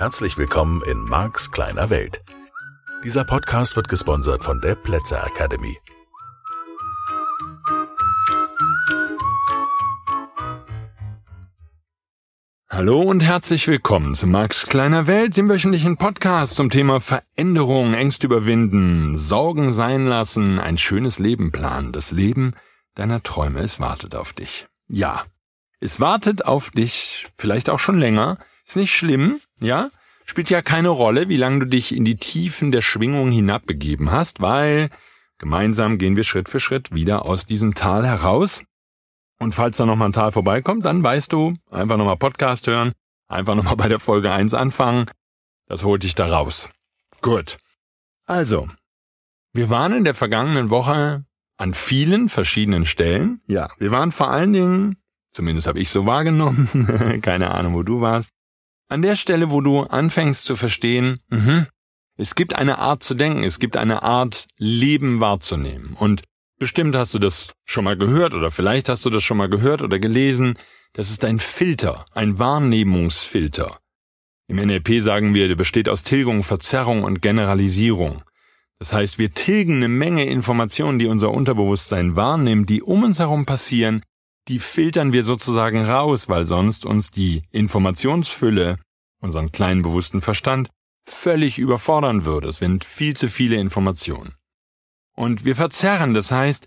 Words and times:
Herzlich 0.00 0.38
willkommen 0.38 0.80
in 0.86 1.04
Marks 1.04 1.50
kleiner 1.50 1.90
Welt. 1.90 2.22
Dieser 3.04 3.22
Podcast 3.22 3.76
wird 3.76 3.90
gesponsert 3.90 4.42
von 4.42 4.58
der 4.62 4.74
Plätzer 4.74 5.22
Academy. 5.26 5.76
Hallo 12.70 13.02
und 13.02 13.20
herzlich 13.22 13.68
willkommen 13.68 14.14
zu 14.14 14.26
Max 14.26 14.66
kleiner 14.66 15.06
Welt, 15.06 15.36
dem 15.36 15.50
wöchentlichen 15.50 15.98
Podcast 15.98 16.54
zum 16.54 16.70
Thema 16.70 17.00
Veränderung, 17.00 17.92
Ängste 17.92 18.26
überwinden, 18.26 19.18
Sorgen 19.18 19.70
sein 19.70 20.06
lassen, 20.06 20.58
ein 20.58 20.78
schönes 20.78 21.18
Leben 21.18 21.52
planen, 21.52 21.92
das 21.92 22.10
Leben 22.10 22.54
deiner 22.94 23.22
Träume, 23.22 23.60
es 23.60 23.80
wartet 23.80 24.14
auf 24.14 24.32
dich. 24.32 24.66
Ja, 24.88 25.24
es 25.78 26.00
wartet 26.00 26.46
auf 26.46 26.70
dich, 26.70 27.28
vielleicht 27.36 27.68
auch 27.68 27.78
schon 27.78 27.98
länger, 27.98 28.38
ist 28.70 28.76
nicht 28.76 28.94
schlimm, 28.94 29.40
ja? 29.60 29.90
Spielt 30.24 30.48
ja 30.48 30.62
keine 30.62 30.90
Rolle, 30.90 31.28
wie 31.28 31.36
lange 31.36 31.60
du 31.60 31.66
dich 31.66 31.94
in 31.94 32.04
die 32.04 32.14
Tiefen 32.14 32.70
der 32.70 32.82
Schwingung 32.82 33.32
hinabbegeben 33.32 34.12
hast, 34.12 34.40
weil 34.40 34.90
gemeinsam 35.38 35.98
gehen 35.98 36.16
wir 36.16 36.22
Schritt 36.22 36.48
für 36.48 36.60
Schritt 36.60 36.94
wieder 36.94 37.26
aus 37.26 37.46
diesem 37.46 37.74
Tal 37.74 38.06
heraus. 38.06 38.62
Und 39.40 39.56
falls 39.56 39.76
da 39.76 39.86
nochmal 39.86 40.10
ein 40.10 40.12
Tal 40.12 40.30
vorbeikommt, 40.30 40.84
dann 40.84 41.02
weißt 41.02 41.32
du, 41.32 41.54
einfach 41.68 41.96
nochmal 41.96 42.16
Podcast 42.16 42.68
hören, 42.68 42.92
einfach 43.26 43.56
nochmal 43.56 43.74
bei 43.74 43.88
der 43.88 43.98
Folge 43.98 44.30
1 44.30 44.54
anfangen. 44.54 45.06
Das 45.66 45.82
holt 45.82 46.04
dich 46.04 46.14
da 46.14 46.26
raus. 46.26 46.70
Gut. 47.22 47.58
Also, 48.26 48.68
wir 49.52 49.68
waren 49.68 49.92
in 49.94 50.04
der 50.04 50.14
vergangenen 50.14 50.70
Woche 50.70 51.24
an 51.56 51.74
vielen 51.74 52.28
verschiedenen 52.28 52.84
Stellen. 52.84 53.40
Ja, 53.48 53.68
wir 53.78 53.90
waren 53.90 54.12
vor 54.12 54.30
allen 54.30 54.52
Dingen, 54.52 54.96
zumindest 55.32 55.66
habe 55.66 55.80
ich 55.80 55.90
so 55.90 56.06
wahrgenommen, 56.06 57.20
keine 57.22 57.50
Ahnung, 57.50 57.74
wo 57.74 57.82
du 57.82 58.00
warst, 58.00 58.30
an 58.90 59.02
der 59.02 59.16
Stelle, 59.16 59.50
wo 59.50 59.60
du 59.60 59.80
anfängst 59.80 60.44
zu 60.44 60.56
verstehen, 60.56 61.20
mh, 61.28 61.66
es 62.16 62.34
gibt 62.34 62.54
eine 62.54 62.78
Art 62.78 63.02
zu 63.02 63.14
denken, 63.14 63.44
es 63.44 63.58
gibt 63.58 63.76
eine 63.76 64.02
Art 64.02 64.46
Leben 64.58 65.20
wahrzunehmen. 65.20 65.94
Und 65.94 66.22
bestimmt 66.58 66.94
hast 66.94 67.14
du 67.14 67.18
das 67.18 67.52
schon 67.64 67.84
mal 67.84 67.96
gehört 67.96 68.34
oder 68.34 68.50
vielleicht 68.50 68.88
hast 68.88 69.04
du 69.06 69.10
das 69.10 69.22
schon 69.24 69.38
mal 69.38 69.48
gehört 69.48 69.80
oder 69.80 69.98
gelesen. 69.98 70.58
Das 70.92 71.08
ist 71.08 71.24
ein 71.24 71.38
Filter, 71.38 72.04
ein 72.12 72.38
Wahrnehmungsfilter. 72.38 73.78
Im 74.48 74.56
NLP 74.56 75.02
sagen 75.02 75.32
wir, 75.32 75.48
der 75.48 75.54
besteht 75.54 75.88
aus 75.88 76.02
Tilgung, 76.02 76.42
Verzerrung 76.42 77.04
und 77.04 77.22
Generalisierung. 77.22 78.22
Das 78.80 78.92
heißt, 78.92 79.18
wir 79.18 79.32
tilgen 79.32 79.76
eine 79.76 79.88
Menge 79.88 80.24
Informationen, 80.24 80.98
die 80.98 81.06
unser 81.06 81.30
Unterbewusstsein 81.30 82.16
wahrnimmt, 82.16 82.68
die 82.68 82.82
um 82.82 83.04
uns 83.04 83.20
herum 83.20 83.46
passieren, 83.46 84.02
die 84.48 84.58
filtern 84.58 85.12
wir 85.12 85.22
sozusagen 85.22 85.84
raus, 85.84 86.28
weil 86.28 86.46
sonst 86.46 86.86
uns 86.86 87.10
die 87.10 87.42
Informationsfülle, 87.50 88.78
unseren 89.20 89.52
kleinen 89.52 89.82
bewussten 89.82 90.20
Verstand, 90.20 90.70
völlig 91.04 91.58
überfordern 91.58 92.24
würde. 92.24 92.48
Es 92.48 92.56
sind 92.56 92.84
viel 92.84 93.16
zu 93.16 93.28
viele 93.28 93.56
Informationen. 93.56 94.34
Und 95.14 95.44
wir 95.44 95.56
verzerren, 95.56 96.14
das 96.14 96.30
heißt, 96.30 96.66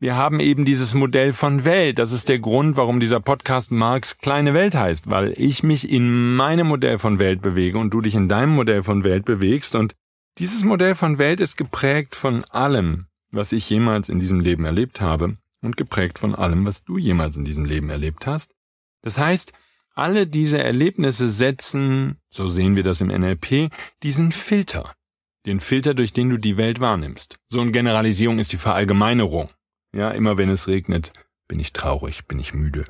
wir 0.00 0.16
haben 0.16 0.40
eben 0.40 0.64
dieses 0.64 0.94
Modell 0.94 1.32
von 1.32 1.64
Welt. 1.64 2.00
Das 2.00 2.10
ist 2.10 2.28
der 2.28 2.40
Grund, 2.40 2.76
warum 2.76 2.98
dieser 2.98 3.20
Podcast 3.20 3.70
Marx 3.70 4.18
kleine 4.18 4.52
Welt 4.52 4.74
heißt, 4.74 5.08
weil 5.08 5.32
ich 5.36 5.62
mich 5.62 5.92
in 5.92 6.34
meinem 6.34 6.66
Modell 6.66 6.98
von 6.98 7.20
Welt 7.20 7.40
bewege 7.40 7.78
und 7.78 7.90
du 7.90 8.00
dich 8.00 8.16
in 8.16 8.28
deinem 8.28 8.54
Modell 8.56 8.82
von 8.82 9.04
Welt 9.04 9.24
bewegst. 9.24 9.76
Und 9.76 9.94
dieses 10.38 10.64
Modell 10.64 10.96
von 10.96 11.18
Welt 11.18 11.40
ist 11.40 11.56
geprägt 11.56 12.16
von 12.16 12.44
allem, 12.46 13.06
was 13.30 13.52
ich 13.52 13.70
jemals 13.70 14.08
in 14.08 14.18
diesem 14.18 14.40
Leben 14.40 14.64
erlebt 14.64 15.00
habe 15.00 15.36
und 15.62 15.76
geprägt 15.76 16.18
von 16.18 16.34
allem, 16.34 16.66
was 16.66 16.84
du 16.84 16.98
jemals 16.98 17.36
in 17.36 17.44
diesem 17.44 17.64
Leben 17.64 17.90
erlebt 17.90 18.26
hast. 18.26 18.52
Das 19.02 19.18
heißt, 19.18 19.52
alle 19.94 20.26
diese 20.26 20.62
Erlebnisse 20.62 21.30
setzen, 21.30 22.16
so 22.28 22.48
sehen 22.48 22.76
wir 22.76 22.82
das 22.82 23.00
im 23.00 23.08
NLP, 23.08 23.70
diesen 24.02 24.32
Filter. 24.32 24.94
Den 25.46 25.60
Filter, 25.60 25.94
durch 25.94 26.12
den 26.12 26.30
du 26.30 26.36
die 26.36 26.56
Welt 26.56 26.80
wahrnimmst. 26.80 27.36
So 27.48 27.60
eine 27.60 27.72
Generalisierung 27.72 28.38
ist 28.38 28.52
die 28.52 28.58
Verallgemeinerung. 28.58 29.50
Ja, 29.92 30.10
immer 30.10 30.38
wenn 30.38 30.48
es 30.48 30.68
regnet, 30.68 31.12
bin 31.48 31.60
ich 31.60 31.72
traurig, 31.72 32.26
bin 32.26 32.38
ich 32.38 32.54
müde. 32.54 32.84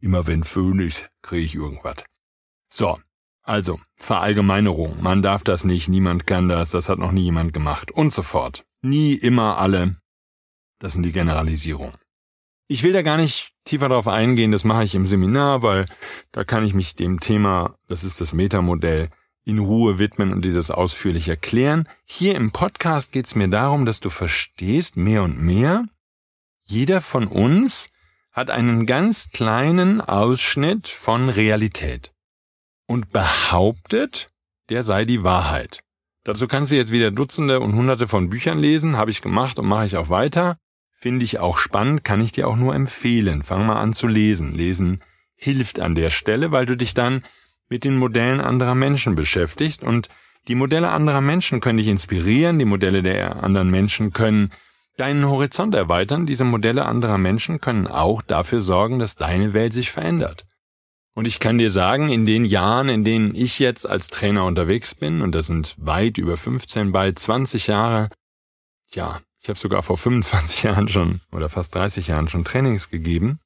Immer 0.00 0.26
wenn 0.26 0.44
Föhn 0.44 0.80
ist, 0.80 1.08
kriege 1.22 1.44
ich 1.44 1.54
irgendwas. 1.54 2.04
So, 2.68 2.98
also, 3.42 3.78
Verallgemeinerung. 3.96 5.02
Man 5.02 5.22
darf 5.22 5.44
das 5.44 5.64
nicht, 5.64 5.88
niemand 5.88 6.26
kann 6.26 6.48
das, 6.48 6.70
das 6.70 6.88
hat 6.88 6.98
noch 6.98 7.12
nie 7.12 7.24
jemand 7.24 7.52
gemacht 7.52 7.90
und 7.90 8.12
so 8.12 8.22
fort. 8.22 8.64
Nie, 8.80 9.14
immer, 9.14 9.58
alle. 9.58 9.96
Das 10.78 10.94
sind 10.94 11.04
die 11.04 11.12
Generalisierungen. 11.12 11.94
Ich 12.74 12.82
will 12.82 12.92
da 12.92 13.02
gar 13.02 13.18
nicht 13.18 13.52
tiefer 13.64 13.88
darauf 13.88 14.08
eingehen, 14.08 14.50
das 14.50 14.64
mache 14.64 14.82
ich 14.82 14.96
im 14.96 15.06
Seminar, 15.06 15.62
weil 15.62 15.86
da 16.32 16.42
kann 16.42 16.64
ich 16.64 16.74
mich 16.74 16.96
dem 16.96 17.20
Thema, 17.20 17.76
das 17.86 18.02
ist 18.02 18.20
das 18.20 18.32
Metamodell, 18.32 19.10
in 19.44 19.60
Ruhe 19.60 20.00
widmen 20.00 20.32
und 20.32 20.44
dieses 20.44 20.72
ausführlich 20.72 21.28
erklären. 21.28 21.88
Hier 22.04 22.34
im 22.34 22.50
Podcast 22.50 23.12
geht 23.12 23.26
es 23.26 23.36
mir 23.36 23.46
darum, 23.46 23.86
dass 23.86 24.00
du 24.00 24.10
verstehst, 24.10 24.96
mehr 24.96 25.22
und 25.22 25.40
mehr, 25.40 25.84
jeder 26.64 27.00
von 27.00 27.28
uns 27.28 27.90
hat 28.32 28.50
einen 28.50 28.86
ganz 28.86 29.28
kleinen 29.28 30.00
Ausschnitt 30.00 30.88
von 30.88 31.28
Realität 31.28 32.12
und 32.88 33.12
behauptet, 33.12 34.32
der 34.68 34.82
sei 34.82 35.04
die 35.04 35.22
Wahrheit. 35.22 35.84
Dazu 36.24 36.48
kannst 36.48 36.72
du 36.72 36.76
jetzt 36.76 36.90
wieder 36.90 37.12
Dutzende 37.12 37.60
und 37.60 37.76
Hunderte 37.76 38.08
von 38.08 38.30
Büchern 38.30 38.58
lesen, 38.58 38.96
habe 38.96 39.12
ich 39.12 39.22
gemacht 39.22 39.60
und 39.60 39.68
mache 39.68 39.86
ich 39.86 39.96
auch 39.96 40.08
weiter. 40.08 40.58
Finde 40.94 41.24
ich 41.24 41.38
auch 41.38 41.58
spannend, 41.58 42.04
kann 42.04 42.20
ich 42.20 42.32
dir 42.32 42.48
auch 42.48 42.56
nur 42.56 42.74
empfehlen. 42.74 43.42
Fang 43.42 43.66
mal 43.66 43.80
an 43.80 43.92
zu 43.92 44.06
lesen. 44.06 44.54
Lesen 44.54 45.02
hilft 45.36 45.80
an 45.80 45.94
der 45.94 46.10
Stelle, 46.10 46.52
weil 46.52 46.66
du 46.66 46.76
dich 46.76 46.94
dann 46.94 47.22
mit 47.68 47.84
den 47.84 47.96
Modellen 47.96 48.40
anderer 48.40 48.74
Menschen 48.74 49.14
beschäftigst 49.14 49.82
und 49.82 50.08
die 50.48 50.54
Modelle 50.54 50.90
anderer 50.90 51.20
Menschen 51.20 51.60
können 51.60 51.78
dich 51.78 51.88
inspirieren, 51.88 52.58
die 52.58 52.66
Modelle 52.66 53.02
der 53.02 53.42
anderen 53.42 53.70
Menschen 53.70 54.12
können 54.12 54.50
deinen 54.96 55.26
Horizont 55.26 55.74
erweitern, 55.74 56.26
diese 56.26 56.44
Modelle 56.44 56.84
anderer 56.84 57.18
Menschen 57.18 57.60
können 57.60 57.86
auch 57.86 58.22
dafür 58.22 58.60
sorgen, 58.60 58.98
dass 58.98 59.16
deine 59.16 59.54
Welt 59.54 59.72
sich 59.72 59.90
verändert. 59.90 60.44
Und 61.14 61.26
ich 61.26 61.38
kann 61.38 61.58
dir 61.58 61.70
sagen, 61.70 62.10
in 62.10 62.26
den 62.26 62.44
Jahren, 62.44 62.88
in 62.88 63.04
denen 63.04 63.34
ich 63.34 63.58
jetzt 63.58 63.88
als 63.88 64.08
Trainer 64.08 64.44
unterwegs 64.44 64.94
bin, 64.94 65.22
und 65.22 65.34
das 65.34 65.46
sind 65.46 65.74
weit 65.78 66.18
über 66.18 66.36
15, 66.36 66.92
bald 66.92 67.18
20 67.18 67.68
Jahre, 67.68 68.08
ja, 68.90 69.20
ich 69.44 69.48
habe 69.50 69.58
sogar 69.58 69.82
vor 69.82 69.98
25 69.98 70.62
Jahren 70.64 70.88
schon 70.88 71.20
oder 71.30 71.48
fast 71.48 71.74
30 71.74 72.08
Jahren 72.08 72.28
schon 72.28 72.44
Trainings 72.44 72.88
gegeben 72.88 73.40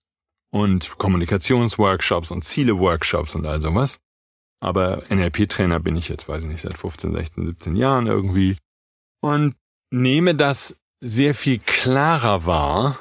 und 0.50 0.96
Kommunikationsworkshops 0.96 2.30
und 2.30 2.44
Ziele-Workshops 2.44 3.34
und 3.34 3.44
all 3.44 3.60
sowas. 3.60 3.98
Aber 4.60 5.02
NLP-Trainer 5.10 5.80
bin 5.80 5.96
ich 5.96 6.08
jetzt, 6.08 6.28
weiß 6.28 6.42
ich 6.42 6.48
nicht, 6.48 6.62
seit 6.62 6.78
15, 6.78 7.12
16, 7.12 7.46
17 7.46 7.76
Jahren 7.76 8.06
irgendwie 8.06 8.56
und 9.20 9.56
nehme 9.90 10.36
das 10.36 10.78
sehr 11.00 11.34
viel 11.34 11.58
klarer 11.58 12.46
wahr, 12.46 13.00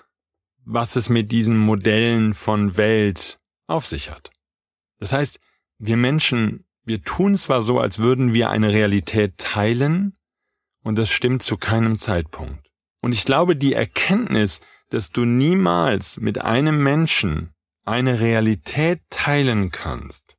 was 0.66 0.96
es 0.96 1.09
mit 1.09 1.31
diesen 1.31 1.57
Modellen 1.57 2.34
von 2.34 2.78
Welt 2.78 3.40
auf 3.68 3.86
sich 3.86 4.09
hat. 4.09 4.31
Das 5.00 5.12
heißt, 5.12 5.40
wir 5.78 5.97
Menschen, 5.97 6.66
wir 6.84 7.03
tun 7.03 7.38
zwar 7.38 7.62
so, 7.62 7.80
als 7.80 8.00
würden 8.00 8.34
wir 8.34 8.50
eine 8.50 8.74
Realität 8.74 9.38
teilen, 9.38 10.13
und 10.84 10.96
das 10.96 11.09
stimmt 11.09 11.44
zu 11.44 11.57
keinem 11.57 11.97
Zeitpunkt. 11.97 12.67
Und 13.02 13.13
ich 13.13 13.25
glaube, 13.25 13.56
die 13.56 13.74
Erkenntnis, 13.74 14.62
dass 14.90 15.12
du 15.12 15.25
niemals 15.25 16.18
mit 16.18 16.41
einem 16.41 16.81
Menschen 16.81 17.53
eine 17.85 18.19
Realität 18.19 19.02
teilen 19.09 19.72
kannst, 19.72 20.38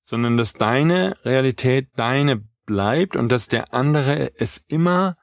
sondern 0.00 0.36
dass 0.36 0.52
deine 0.52 1.16
Realität 1.24 1.88
deine 1.96 2.44
bleibt 2.64 3.16
und 3.16 3.30
dass 3.30 3.48
der 3.48 3.74
andere 3.74 4.32
es 4.38 4.58
immer 4.68 5.16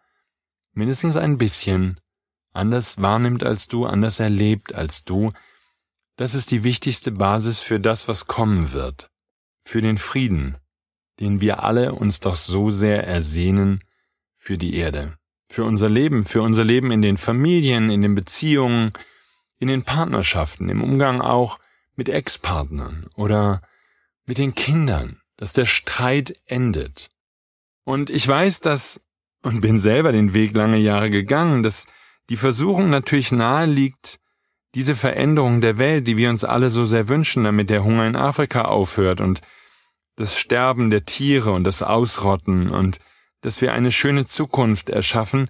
mindestens 0.74 1.18
ein 1.18 1.38
bisschen 1.38 2.00
anders 2.52 3.02
wahrnimmt 3.02 3.44
als 3.44 3.68
du, 3.68 3.86
anders 3.86 4.20
erlebt 4.20 4.74
als 4.74 5.04
du, 5.04 5.32
das 6.16 6.36
ist 6.36 6.52
die 6.52 6.64
wichtigste 6.64 7.12
Basis 7.12 7.60
für 7.60 7.80
das, 7.80 8.08
was 8.08 8.28
kommen 8.28 8.72
wird, 8.72 9.10
für 9.64 9.82
den 9.82 9.98
Frieden, 9.98 10.58
den 11.20 11.42
wir 11.42 11.64
alle 11.64 11.94
uns 11.94 12.20
doch 12.20 12.36
so 12.36 12.70
sehr 12.70 13.06
ersehnen 13.06 13.84
für 14.38 14.58
die 14.58 14.76
Erde 14.76 15.18
für 15.54 15.66
unser 15.66 15.88
Leben, 15.88 16.26
für 16.26 16.42
unser 16.42 16.64
Leben 16.64 16.90
in 16.90 17.04
den 17.04 17.18
Familien, 17.18 17.92
in 17.92 18.02
den 18.02 18.16
Beziehungen, 18.16 18.92
in 19.60 19.68
den 19.68 19.84
Partnerschaften, 19.84 20.68
im 20.68 20.84
Umgang 20.84 21.22
auch 21.22 21.60
mit 21.96 22.10
Ex-Partnern 22.10 23.06
oder 23.16 23.62
mit 24.26 24.40
den 24.40 24.56
Kindern, 24.56 25.22
dass 25.38 25.54
der 25.54 25.66
Streit 25.66 26.34
endet. 26.48 27.12
Und 27.84 28.10
ich 28.10 28.28
weiß, 28.28 28.62
dass, 28.62 29.00
und 29.44 29.62
bin 29.62 29.78
selber 29.78 30.12
den 30.12 30.34
Weg 30.34 30.56
lange 30.56 30.78
Jahre 30.78 31.12
gegangen, 31.12 31.62
dass 31.62 31.86
die 32.32 32.38
Versuchung 32.38 32.90
natürlich 32.90 33.32
nahe 33.32 33.68
liegt, 33.68 34.20
diese 34.74 34.96
Veränderung 34.96 35.62
der 35.62 35.78
Welt, 35.78 36.08
die 36.08 36.18
wir 36.18 36.32
uns 36.32 36.44
alle 36.44 36.72
so 36.72 36.86
sehr 36.86 37.10
wünschen, 37.10 37.44
damit 37.44 37.70
der 37.70 37.84
Hunger 37.84 38.08
in 38.08 38.16
Afrika 38.16 38.64
aufhört 38.64 39.22
und 39.22 39.42
das 40.16 40.36
Sterben 40.36 40.90
der 40.90 41.06
Tiere 41.06 41.52
und 41.52 41.64
das 41.64 41.84
Ausrotten 41.84 42.72
und 42.72 43.00
dass 43.44 43.62
wir 43.62 43.74
eine 43.74 43.92
schöne 43.92 44.26
Zukunft 44.26 44.90
erschaffen. 44.90 45.48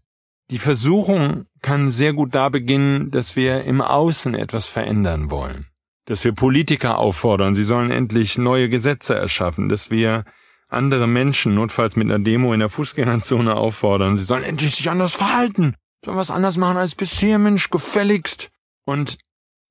Die 0.51 0.57
Versuchung 0.57 1.45
kann 1.61 1.91
sehr 1.91 2.13
gut 2.13 2.35
da 2.35 2.49
beginnen, 2.49 3.11
dass 3.11 3.35
wir 3.37 3.63
im 3.63 3.81
Außen 3.81 4.35
etwas 4.35 4.67
verändern 4.67 5.31
wollen. 5.31 5.67
Dass 6.05 6.25
wir 6.25 6.33
Politiker 6.33 6.97
auffordern, 6.97 7.55
sie 7.55 7.63
sollen 7.63 7.91
endlich 7.91 8.37
neue 8.37 8.67
Gesetze 8.67 9.15
erschaffen, 9.15 9.69
dass 9.69 9.89
wir 9.89 10.25
andere 10.67 11.07
Menschen 11.07 11.53
notfalls 11.53 11.95
mit 11.95 12.09
einer 12.09 12.23
Demo 12.23 12.51
in 12.53 12.59
der 12.59 12.67
Fußgängerzone 12.67 13.55
auffordern. 13.55 14.17
Sie 14.17 14.23
sollen 14.23 14.43
endlich 14.43 14.75
sich 14.75 14.89
anders 14.89 15.13
verhalten. 15.13 15.75
Sollen 16.03 16.17
was 16.17 16.31
anders 16.31 16.57
machen 16.57 16.77
als 16.77 16.95
bisher, 16.95 17.39
Mensch, 17.39 17.69
gefälligst. 17.69 18.49
Und 18.85 19.17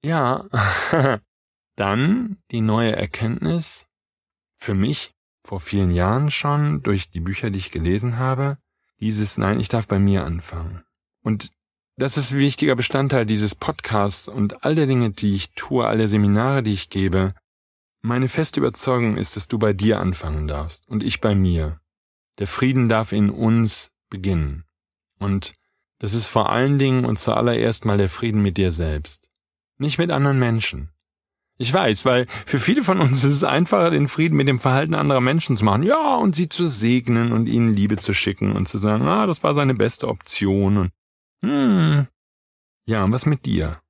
ja, 0.04 0.46
dann 1.76 2.38
die 2.50 2.60
neue 2.60 2.94
Erkenntnis, 2.96 3.84
für 4.58 4.74
mich 4.74 5.12
vor 5.44 5.60
vielen 5.60 5.90
Jahren 5.90 6.30
schon, 6.30 6.82
durch 6.82 7.10
die 7.10 7.20
Bücher, 7.20 7.50
die 7.50 7.58
ich 7.58 7.70
gelesen 7.70 8.18
habe, 8.18 8.58
dieses 9.00 9.38
Nein, 9.38 9.58
ich 9.58 9.68
darf 9.68 9.88
bei 9.88 9.98
mir 9.98 10.24
anfangen. 10.24 10.82
Und 11.22 11.50
das 11.96 12.16
ist 12.16 12.32
ein 12.32 12.38
wichtiger 12.38 12.74
Bestandteil 12.74 13.26
dieses 13.26 13.54
Podcasts 13.54 14.28
und 14.28 14.64
all 14.64 14.74
der 14.74 14.86
Dinge, 14.86 15.10
die 15.10 15.34
ich 15.34 15.52
tue, 15.54 15.86
all 15.86 15.98
der 15.98 16.08
Seminare, 16.08 16.62
die 16.62 16.72
ich 16.72 16.88
gebe. 16.88 17.34
Meine 18.00 18.28
feste 18.28 18.60
Überzeugung 18.60 19.16
ist, 19.16 19.36
dass 19.36 19.48
du 19.48 19.58
bei 19.58 19.72
dir 19.72 20.00
anfangen 20.00 20.48
darfst 20.48 20.88
und 20.88 21.02
ich 21.02 21.20
bei 21.20 21.34
mir. 21.34 21.80
Der 22.38 22.46
Frieden 22.46 22.88
darf 22.88 23.12
in 23.12 23.28
uns 23.28 23.90
beginnen. 24.08 24.64
Und 25.18 25.52
das 25.98 26.14
ist 26.14 26.26
vor 26.26 26.50
allen 26.50 26.78
Dingen 26.78 27.04
und 27.04 27.18
zuallererst 27.18 27.84
mal 27.84 27.98
der 27.98 28.08
Frieden 28.08 28.42
mit 28.42 28.56
dir 28.56 28.72
selbst. 28.72 29.28
Nicht 29.78 29.98
mit 29.98 30.10
anderen 30.10 30.38
Menschen. 30.38 30.91
Ich 31.62 31.72
weiß, 31.72 32.04
weil 32.04 32.26
für 32.26 32.58
viele 32.58 32.82
von 32.82 33.00
uns 33.00 33.22
ist 33.22 33.36
es 33.36 33.44
einfacher, 33.44 33.92
den 33.92 34.08
Frieden 34.08 34.36
mit 34.36 34.48
dem 34.48 34.58
Verhalten 34.58 34.96
anderer 34.96 35.20
Menschen 35.20 35.56
zu 35.56 35.64
machen. 35.64 35.84
Ja, 35.84 36.16
und 36.16 36.34
sie 36.34 36.48
zu 36.48 36.66
segnen 36.66 37.30
und 37.30 37.46
ihnen 37.46 37.72
Liebe 37.72 37.98
zu 37.98 38.12
schicken 38.14 38.50
und 38.50 38.66
zu 38.66 38.78
sagen, 38.78 39.06
ah, 39.06 39.28
das 39.28 39.44
war 39.44 39.54
seine 39.54 39.74
beste 39.74 40.08
Option 40.08 40.76
und 40.76 40.90
hm. 41.44 42.08
Ja, 42.88 43.04
und 43.04 43.12
was 43.12 43.26
mit 43.26 43.46
dir? 43.46 43.80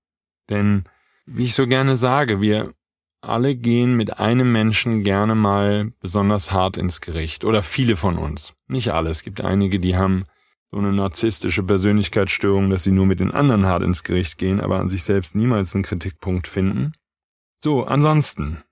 Denn, 0.50 0.84
wie 1.24 1.44
ich 1.44 1.54
so 1.54 1.66
gerne 1.66 1.96
sage, 1.96 2.42
wir 2.42 2.74
alle 3.22 3.56
gehen 3.56 3.96
mit 3.96 4.18
einem 4.18 4.52
Menschen 4.52 5.02
gerne 5.02 5.34
mal 5.34 5.92
besonders 5.98 6.52
hart 6.52 6.76
ins 6.76 7.00
Gericht. 7.00 7.42
Oder 7.42 7.62
viele 7.62 7.96
von 7.96 8.18
uns. 8.18 8.52
Nicht 8.68 8.92
alle. 8.92 9.08
Es 9.08 9.22
gibt 9.22 9.40
einige, 9.40 9.80
die 9.80 9.96
haben 9.96 10.26
so 10.70 10.76
eine 10.76 10.92
narzisstische 10.92 11.62
Persönlichkeitsstörung, 11.62 12.68
dass 12.68 12.82
sie 12.82 12.92
nur 12.92 13.06
mit 13.06 13.20
den 13.20 13.30
anderen 13.30 13.64
hart 13.64 13.82
ins 13.82 14.04
Gericht 14.04 14.36
gehen, 14.36 14.60
aber 14.60 14.78
an 14.78 14.88
sich 14.88 15.04
selbst 15.04 15.34
niemals 15.34 15.75
einen 15.75 15.84
Kritikpunkt 15.84 16.46
finden. 16.46 16.92
So, 17.62 17.85
ansonsten. 17.85 18.62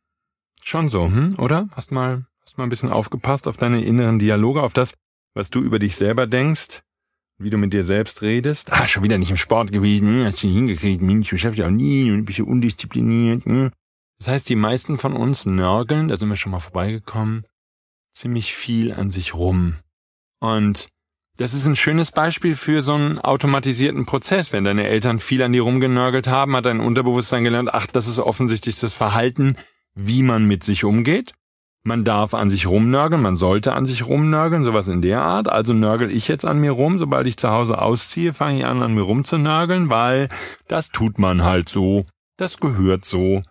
Schon 0.62 0.88
so, 0.88 1.06
hm, 1.06 1.36
oder? 1.38 1.68
Hast 1.72 1.92
mal, 1.92 2.26
hast 2.42 2.58
mal 2.58 2.64
ein 2.64 2.70
bisschen 2.70 2.90
aufgepasst 2.90 3.46
auf 3.48 3.56
deine 3.56 3.82
inneren 3.82 4.18
Dialoge, 4.18 4.62
auf 4.62 4.72
das, 4.72 4.94
was 5.34 5.50
du 5.50 5.60
über 5.60 5.78
dich 5.78 5.96
selber 5.96 6.26
denkst? 6.26 6.82
wie 7.40 7.50
du 7.50 7.56
mit 7.56 7.72
dir 7.72 7.84
selbst 7.84 8.22
redest. 8.22 8.70
Ah, 8.70 8.86
schon 8.86 9.02
wieder 9.02 9.16
nicht 9.16 9.30
im 9.30 9.36
Sport 9.36 9.72
gewesen, 9.72 10.08
hm, 10.08 10.24
hast 10.24 10.42
du 10.42 10.46
nicht 10.46 10.56
hingekriegt, 10.56 11.02
Mensch, 11.02 11.32
ich 11.32 11.42
dich 11.42 11.64
auch 11.64 11.70
nie 11.70 12.10
und 12.10 12.18
ein 12.18 12.24
bisschen 12.24 12.46
undiszipliniert. 12.46 13.44
Hm. 13.46 13.70
Das 14.18 14.28
heißt, 14.28 14.48
die 14.48 14.56
meisten 14.56 14.98
von 14.98 15.14
uns 15.14 15.46
nörgeln, 15.46 16.08
da 16.08 16.18
sind 16.18 16.28
wir 16.28 16.36
schon 16.36 16.52
mal 16.52 16.60
vorbeigekommen, 16.60 17.46
ziemlich 18.12 18.54
viel 18.54 18.92
an 18.92 19.10
sich 19.10 19.34
rum. 19.34 19.76
Und 20.40 20.88
das 21.40 21.54
ist 21.54 21.66
ein 21.66 21.74
schönes 21.74 22.12
Beispiel 22.12 22.54
für 22.54 22.82
so 22.82 22.92
einen 22.92 23.18
automatisierten 23.18 24.04
Prozess. 24.04 24.52
Wenn 24.52 24.64
deine 24.64 24.86
Eltern 24.86 25.18
viel 25.18 25.42
an 25.42 25.52
dir 25.52 25.62
rumgenörgelt 25.62 26.28
haben, 26.28 26.54
hat 26.54 26.66
dein 26.66 26.80
Unterbewusstsein 26.80 27.44
gelernt, 27.44 27.72
ach, 27.72 27.86
das 27.86 28.06
ist 28.06 28.18
offensichtlich 28.18 28.78
das 28.78 28.92
Verhalten, 28.92 29.56
wie 29.94 30.22
man 30.22 30.44
mit 30.44 30.62
sich 30.64 30.84
umgeht. 30.84 31.32
Man 31.82 32.04
darf 32.04 32.34
an 32.34 32.50
sich 32.50 32.66
rumnörgeln, 32.66 33.22
man 33.22 33.36
sollte 33.36 33.72
an 33.72 33.86
sich 33.86 34.06
rumnörgeln, 34.06 34.64
sowas 34.64 34.88
in 34.88 35.00
der 35.00 35.22
Art. 35.22 35.48
Also 35.48 35.72
nörgel 35.72 36.10
ich 36.10 36.28
jetzt 36.28 36.44
an 36.44 36.60
mir 36.60 36.72
rum, 36.72 36.98
sobald 36.98 37.26
ich 37.26 37.38
zu 37.38 37.48
Hause 37.48 37.80
ausziehe, 37.80 38.34
fange 38.34 38.58
ich 38.58 38.66
an, 38.66 38.82
an 38.82 38.94
mir 38.94 39.00
rumzunörgeln, 39.00 39.88
weil 39.88 40.28
das 40.68 40.90
tut 40.90 41.18
man 41.18 41.42
halt 41.42 41.70
so. 41.70 42.04
Das 42.36 42.58
gehört 42.58 43.06
so. 43.06 43.42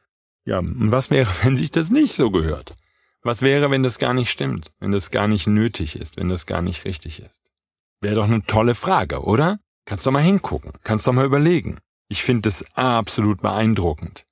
Ja, 0.45 0.59
und 0.59 0.91
was 0.91 1.09
wäre, 1.09 1.31
wenn 1.41 1.55
sich 1.55 1.71
das 1.71 1.89
nicht 1.89 2.13
so 2.13 2.29
gehört? 2.29 2.75
Was 3.23 3.41
wäre, 3.41 3.71
wenn 3.71 3.81
das 3.81 3.97
gar 3.97 4.13
nicht 4.13 4.29
stimmt, 4.29 4.69
wenn 4.79 4.91
das 4.91 5.09
gar 5.09 5.27
nicht 5.27 5.47
nötig 5.47 5.95
ist, 5.95 6.17
wenn 6.17 6.29
das 6.29 6.45
gar 6.45 6.61
nicht 6.61 6.85
richtig 6.85 7.23
ist? 7.23 7.48
Wäre 8.01 8.15
doch 8.15 8.25
eine 8.25 8.43
tolle 8.43 8.75
Frage, 8.75 9.23
oder? 9.23 9.59
Kannst 9.85 10.05
doch 10.05 10.11
mal 10.11 10.23
hingucken, 10.23 10.71
kannst 10.83 11.07
doch 11.07 11.13
mal 11.13 11.25
überlegen. 11.25 11.79
Ich 12.07 12.23
finde 12.23 12.43
das 12.43 12.63
absolut 12.75 13.41
beeindruckend. 13.41 14.25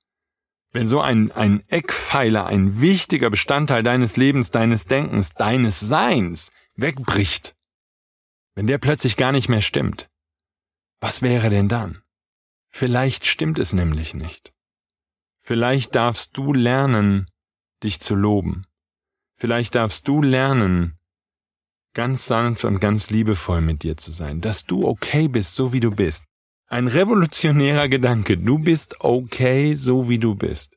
Wenn 0.72 0.86
so 0.86 1.00
ein, 1.00 1.32
ein 1.32 1.64
Eckpfeiler, 1.68 2.46
ein 2.46 2.80
wichtiger 2.80 3.30
Bestandteil 3.30 3.82
deines 3.82 4.16
Lebens, 4.16 4.50
deines 4.50 4.86
Denkens, 4.86 5.30
deines 5.30 5.80
Seins 5.80 6.50
wegbricht, 6.74 7.56
wenn 8.54 8.66
der 8.66 8.78
plötzlich 8.78 9.16
gar 9.16 9.32
nicht 9.32 9.48
mehr 9.48 9.62
stimmt, 9.62 10.08
was 11.00 11.22
wäre 11.22 11.48
denn 11.48 11.68
dann? 11.68 12.02
Vielleicht 12.68 13.24
stimmt 13.24 13.58
es 13.58 13.72
nämlich 13.72 14.14
nicht. 14.14 14.52
Vielleicht 15.40 15.94
darfst 15.94 16.36
du 16.36 16.52
lernen, 16.52 17.26
dich 17.82 18.00
zu 18.00 18.14
loben. 18.14 18.66
Vielleicht 19.36 19.74
darfst 19.74 20.06
du 20.08 20.22
lernen, 20.22 20.97
ganz 21.94 22.26
sanft 22.26 22.64
und 22.64 22.80
ganz 22.80 23.10
liebevoll 23.10 23.60
mit 23.60 23.82
dir 23.82 23.96
zu 23.96 24.10
sein, 24.10 24.40
dass 24.40 24.64
du 24.64 24.86
okay 24.86 25.28
bist, 25.28 25.54
so 25.54 25.72
wie 25.72 25.80
du 25.80 25.90
bist. 25.90 26.24
Ein 26.68 26.86
revolutionärer 26.86 27.88
Gedanke. 27.88 28.36
Du 28.36 28.58
bist 28.58 28.96
okay, 29.00 29.74
so 29.74 30.08
wie 30.08 30.18
du 30.18 30.34
bist. 30.34 30.76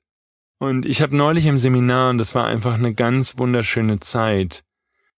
Und 0.59 0.85
ich 0.85 1.01
habe 1.01 1.15
neulich 1.15 1.47
im 1.47 1.57
Seminar, 1.57 2.11
und 2.11 2.17
das 2.17 2.35
war 2.35 2.45
einfach 2.45 2.75
eine 2.75 2.93
ganz 2.93 3.37
wunderschöne 3.37 3.99
Zeit, 3.99 4.63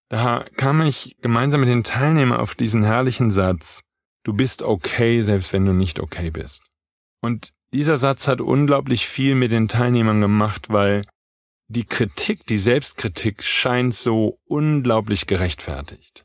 da 0.08 0.44
kam 0.56 0.80
ich 0.82 1.16
gemeinsam 1.22 1.60
mit 1.60 1.68
den 1.68 1.84
Teilnehmern 1.84 2.40
auf 2.40 2.54
diesen 2.54 2.82
herrlichen 2.82 3.30
Satz, 3.30 3.82
du 4.24 4.32
bist 4.32 4.62
okay, 4.62 5.20
selbst 5.22 5.52
wenn 5.52 5.66
du 5.66 5.72
nicht 5.72 6.00
okay 6.00 6.30
bist. 6.30 6.62
Und 7.20 7.50
dieser 7.72 7.96
Satz 7.96 8.28
hat 8.28 8.40
unglaublich 8.40 9.06
viel 9.06 9.34
mit 9.34 9.52
den 9.52 9.68
Teilnehmern 9.68 10.20
gemacht, 10.20 10.70
weil 10.70 11.04
die 11.68 11.84
Kritik, 11.84 12.46
die 12.46 12.58
Selbstkritik 12.58 13.42
scheint 13.42 13.94
so 13.94 14.38
unglaublich 14.44 15.26
gerechtfertigt. 15.26 16.24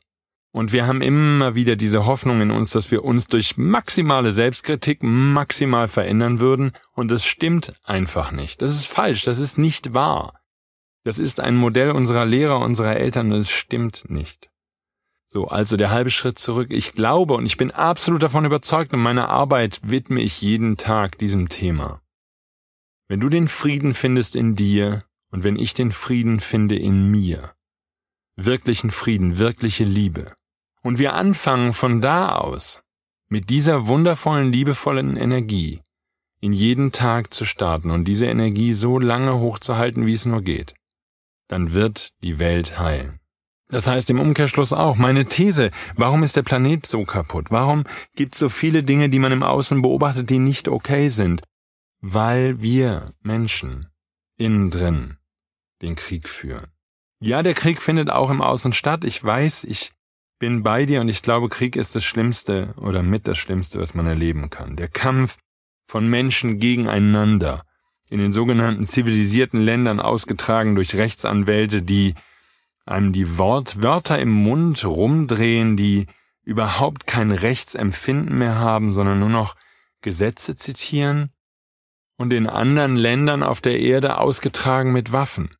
Und 0.52 0.72
wir 0.72 0.86
haben 0.86 1.00
immer 1.00 1.54
wieder 1.54 1.76
diese 1.76 2.06
Hoffnung 2.06 2.40
in 2.40 2.50
uns, 2.50 2.70
dass 2.70 2.90
wir 2.90 3.04
uns 3.04 3.28
durch 3.28 3.56
maximale 3.56 4.32
Selbstkritik 4.32 5.02
maximal 5.02 5.86
verändern 5.86 6.40
würden. 6.40 6.72
Und 6.92 7.10
das 7.10 7.24
stimmt 7.24 7.74
einfach 7.84 8.32
nicht. 8.32 8.60
Das 8.60 8.72
ist 8.72 8.86
falsch. 8.86 9.24
Das 9.24 9.38
ist 9.38 9.58
nicht 9.58 9.94
wahr. 9.94 10.40
Das 11.04 11.18
ist 11.18 11.40
ein 11.40 11.56
Modell 11.56 11.92
unserer 11.92 12.26
Lehrer, 12.26 12.58
unserer 12.58 12.96
Eltern 12.96 13.32
und 13.32 13.40
es 13.40 13.50
stimmt 13.50 14.10
nicht. 14.10 14.50
So, 15.24 15.46
also 15.46 15.76
der 15.76 15.90
halbe 15.90 16.10
Schritt 16.10 16.38
zurück. 16.38 16.68
Ich 16.70 16.94
glaube 16.94 17.34
und 17.34 17.46
ich 17.46 17.56
bin 17.56 17.70
absolut 17.70 18.22
davon 18.22 18.44
überzeugt 18.44 18.92
und 18.92 19.00
meine 19.00 19.28
Arbeit 19.28 19.80
widme 19.84 20.20
ich 20.20 20.42
jeden 20.42 20.76
Tag 20.76 21.16
diesem 21.18 21.48
Thema. 21.48 22.02
Wenn 23.06 23.20
du 23.20 23.28
den 23.28 23.46
Frieden 23.46 23.94
findest 23.94 24.34
in 24.34 24.56
dir 24.56 25.02
und 25.30 25.44
wenn 25.44 25.56
ich 25.56 25.74
den 25.74 25.92
Frieden 25.92 26.40
finde 26.40 26.76
in 26.76 27.10
mir, 27.10 27.52
wirklichen 28.36 28.90
Frieden, 28.90 29.38
wirkliche 29.38 29.84
Liebe, 29.84 30.34
und 30.82 30.98
wir 30.98 31.14
anfangen 31.14 31.72
von 31.72 32.00
da 32.00 32.36
aus, 32.36 32.82
mit 33.28 33.50
dieser 33.50 33.86
wundervollen, 33.86 34.52
liebevollen 34.52 35.16
Energie, 35.16 35.80
in 36.40 36.52
jeden 36.52 36.90
Tag 36.90 37.32
zu 37.32 37.44
starten 37.44 37.90
und 37.90 38.04
diese 38.06 38.26
Energie 38.26 38.72
so 38.72 38.98
lange 38.98 39.38
hochzuhalten, 39.38 40.06
wie 40.06 40.14
es 40.14 40.24
nur 40.24 40.42
geht, 40.42 40.74
dann 41.48 41.74
wird 41.74 42.10
die 42.22 42.38
Welt 42.38 42.78
heilen. 42.78 43.20
Das 43.68 43.86
heißt 43.86 44.10
im 44.10 44.18
Umkehrschluss 44.18 44.72
auch, 44.72 44.96
meine 44.96 45.26
These, 45.26 45.70
warum 45.94 46.24
ist 46.24 46.34
der 46.34 46.42
Planet 46.42 46.84
so 46.86 47.04
kaputt? 47.04 47.50
Warum 47.50 47.84
gibt 48.16 48.32
es 48.32 48.40
so 48.40 48.48
viele 48.48 48.82
Dinge, 48.82 49.10
die 49.10 49.20
man 49.20 49.30
im 49.30 49.44
Außen 49.44 49.80
beobachtet, 49.80 50.28
die 50.28 50.40
nicht 50.40 50.66
okay 50.66 51.08
sind? 51.08 51.42
Weil 52.00 52.60
wir 52.62 53.12
Menschen 53.22 53.86
innen 54.38 54.70
drin 54.70 55.19
den 55.82 55.96
Krieg 55.96 56.28
führen. 56.28 56.66
Ja, 57.20 57.42
der 57.42 57.54
Krieg 57.54 57.82
findet 57.82 58.10
auch 58.10 58.30
im 58.30 58.40
Außen 58.40 58.72
statt. 58.72 59.04
Ich 59.04 59.22
weiß, 59.22 59.64
ich 59.64 59.92
bin 60.38 60.62
bei 60.62 60.86
dir 60.86 61.02
und 61.02 61.08
ich 61.08 61.22
glaube, 61.22 61.48
Krieg 61.48 61.76
ist 61.76 61.94
das 61.94 62.04
Schlimmste 62.04 62.74
oder 62.76 63.02
mit 63.02 63.28
das 63.28 63.38
Schlimmste, 63.38 63.78
was 63.78 63.94
man 63.94 64.06
erleben 64.06 64.48
kann. 64.48 64.76
Der 64.76 64.88
Kampf 64.88 65.36
von 65.86 66.08
Menschen 66.08 66.58
gegeneinander, 66.58 67.64
in 68.08 68.18
den 68.18 68.32
sogenannten 68.32 68.84
zivilisierten 68.84 69.60
Ländern 69.60 70.00
ausgetragen 70.00 70.74
durch 70.74 70.94
Rechtsanwälte, 70.94 71.82
die 71.82 72.14
einem 72.86 73.12
die 73.12 73.38
Wort 73.38 73.82
Wörter 73.82 74.18
im 74.18 74.32
Mund 74.32 74.84
rumdrehen, 74.84 75.76
die 75.76 76.06
überhaupt 76.42 77.06
kein 77.06 77.30
Rechtsempfinden 77.30 78.36
mehr 78.36 78.56
haben, 78.56 78.92
sondern 78.92 79.18
nur 79.18 79.28
noch 79.28 79.56
Gesetze 80.00 80.56
zitieren 80.56 81.30
und 82.16 82.32
in 82.32 82.46
anderen 82.46 82.96
Ländern 82.96 83.42
auf 83.42 83.60
der 83.60 83.78
Erde 83.78 84.18
ausgetragen 84.18 84.92
mit 84.92 85.12
Waffen. 85.12 85.54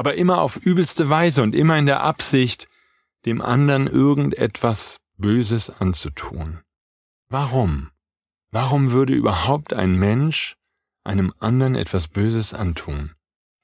Aber 0.00 0.14
immer 0.14 0.40
auf 0.40 0.56
übelste 0.56 1.10
Weise 1.10 1.42
und 1.42 1.54
immer 1.54 1.76
in 1.76 1.84
der 1.84 2.00
Absicht, 2.00 2.68
dem 3.26 3.42
anderen 3.42 3.86
irgendetwas 3.86 4.96
Böses 5.18 5.68
anzutun. 5.68 6.62
Warum? 7.28 7.90
Warum 8.50 8.92
würde 8.92 9.12
überhaupt 9.12 9.74
ein 9.74 9.96
Mensch 9.96 10.56
einem 11.04 11.34
anderen 11.38 11.74
etwas 11.74 12.08
Böses 12.08 12.54
antun? 12.54 13.12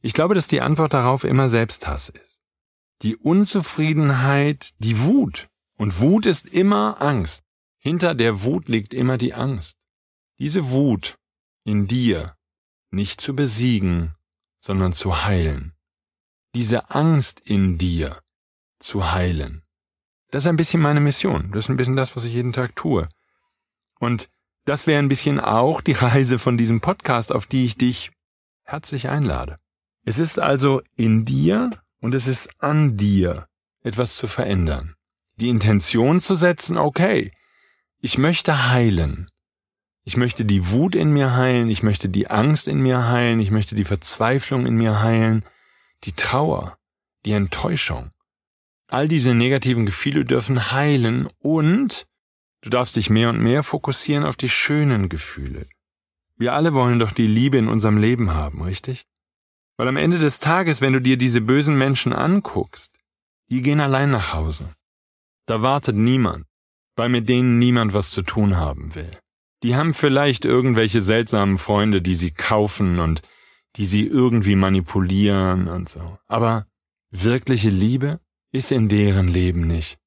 Ich 0.02 0.12
glaube, 0.12 0.34
dass 0.34 0.46
die 0.46 0.60
Antwort 0.60 0.92
darauf 0.92 1.24
immer 1.24 1.48
Selbsthass 1.48 2.10
ist. 2.10 2.42
Die 3.00 3.16
Unzufriedenheit, 3.16 4.74
die 4.80 5.00
Wut. 5.00 5.48
Und 5.78 6.00
Wut 6.02 6.26
ist 6.26 6.50
immer 6.50 7.00
Angst. 7.00 7.44
Hinter 7.78 8.14
der 8.14 8.42
Wut 8.44 8.68
liegt 8.68 8.92
immer 8.92 9.16
die 9.16 9.32
Angst. 9.32 9.78
Diese 10.38 10.70
Wut 10.70 11.16
in 11.64 11.88
dir 11.88 12.36
nicht 12.90 13.22
zu 13.22 13.34
besiegen, 13.34 14.14
sondern 14.58 14.92
zu 14.92 15.24
heilen. 15.24 15.72
Diese 16.56 16.88
Angst 16.88 17.42
in 17.44 17.76
dir 17.76 18.22
zu 18.78 19.12
heilen. 19.12 19.62
Das 20.30 20.44
ist 20.44 20.48
ein 20.48 20.56
bisschen 20.56 20.80
meine 20.80 21.00
Mission. 21.00 21.52
Das 21.52 21.66
ist 21.66 21.68
ein 21.68 21.76
bisschen 21.76 21.96
das, 21.96 22.16
was 22.16 22.24
ich 22.24 22.32
jeden 22.32 22.54
Tag 22.54 22.74
tue. 22.74 23.10
Und 24.00 24.30
das 24.64 24.86
wäre 24.86 24.98
ein 24.98 25.10
bisschen 25.10 25.38
auch 25.38 25.82
die 25.82 25.92
Reise 26.06 26.38
von 26.38 26.56
diesem 26.56 26.80
Podcast, 26.80 27.30
auf 27.30 27.46
die 27.46 27.66
ich 27.66 27.76
dich 27.76 28.10
herzlich 28.64 29.10
einlade. 29.10 29.58
Es 30.06 30.18
ist 30.18 30.38
also 30.38 30.80
in 30.96 31.26
dir 31.26 31.72
und 32.00 32.14
es 32.14 32.26
ist 32.26 32.48
an 32.58 32.96
dir, 32.96 33.48
etwas 33.82 34.16
zu 34.16 34.26
verändern. 34.26 34.94
Die 35.34 35.50
Intention 35.50 36.20
zu 36.20 36.36
setzen, 36.36 36.78
okay, 36.78 37.32
ich 38.00 38.16
möchte 38.16 38.70
heilen. 38.70 39.28
Ich 40.04 40.16
möchte 40.16 40.46
die 40.46 40.70
Wut 40.70 40.94
in 40.94 41.10
mir 41.10 41.36
heilen, 41.36 41.68
ich 41.68 41.82
möchte 41.82 42.08
die 42.08 42.30
Angst 42.30 42.66
in 42.66 42.80
mir 42.80 43.08
heilen, 43.08 43.40
ich 43.40 43.50
möchte 43.50 43.74
die 43.74 43.84
Verzweiflung 43.84 44.64
in 44.64 44.76
mir 44.76 45.02
heilen, 45.02 45.44
die 46.04 46.12
Trauer, 46.12 46.78
die 47.24 47.32
Enttäuschung. 47.32 48.10
All 48.88 49.08
diese 49.08 49.34
negativen 49.34 49.86
Gefühle 49.86 50.24
dürfen 50.24 50.70
heilen 50.70 51.28
und 51.38 52.06
du 52.62 52.70
darfst 52.70 52.96
dich 52.96 53.10
mehr 53.10 53.30
und 53.30 53.40
mehr 53.40 53.62
fokussieren 53.62 54.24
auf 54.24 54.36
die 54.36 54.48
schönen 54.48 55.08
Gefühle. 55.08 55.66
Wir 56.36 56.52
alle 56.52 56.74
wollen 56.74 56.98
doch 56.98 57.12
die 57.12 57.26
Liebe 57.26 57.58
in 57.58 57.68
unserem 57.68 57.96
Leben 57.96 58.32
haben, 58.32 58.62
richtig? 58.62 59.06
Weil 59.76 59.88
am 59.88 59.96
Ende 59.96 60.18
des 60.18 60.40
Tages, 60.40 60.80
wenn 60.80 60.92
du 60.92 61.00
dir 61.00 61.16
diese 61.16 61.40
bösen 61.40 61.76
Menschen 61.76 62.12
anguckst, 62.12 62.96
die 63.50 63.62
gehen 63.62 63.80
allein 63.80 64.10
nach 64.10 64.32
Hause. 64.32 64.68
Da 65.46 65.62
wartet 65.62 65.96
niemand, 65.96 66.46
weil 66.96 67.08
mit 67.08 67.28
denen 67.28 67.58
niemand 67.58 67.94
was 67.94 68.10
zu 68.10 68.22
tun 68.22 68.56
haben 68.56 68.94
will. 68.94 69.18
Die 69.62 69.76
haben 69.76 69.94
vielleicht 69.94 70.44
irgendwelche 70.44 71.00
seltsamen 71.00 71.58
Freunde, 71.58 72.02
die 72.02 72.14
sie 72.14 72.30
kaufen 72.30 72.98
und 73.00 73.22
die 73.76 73.86
sie 73.86 74.06
irgendwie 74.06 74.56
manipulieren 74.56 75.68
und 75.68 75.88
so. 75.88 76.18
Aber 76.26 76.66
wirkliche 77.10 77.68
Liebe 77.68 78.20
ist 78.52 78.72
in 78.72 78.88
deren 78.88 79.28
Leben 79.28 79.66
nicht, 79.66 79.98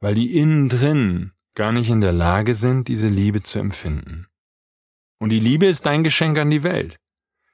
weil 0.00 0.14
die 0.14 0.36
innen 0.38 0.68
drin 0.68 1.32
gar 1.54 1.72
nicht 1.72 1.90
in 1.90 2.00
der 2.00 2.12
Lage 2.12 2.54
sind, 2.54 2.88
diese 2.88 3.08
Liebe 3.08 3.42
zu 3.42 3.58
empfinden. 3.58 4.26
Und 5.18 5.30
die 5.30 5.40
Liebe 5.40 5.66
ist 5.66 5.84
dein 5.86 6.04
Geschenk 6.04 6.38
an 6.38 6.50
die 6.50 6.62
Welt. 6.62 6.96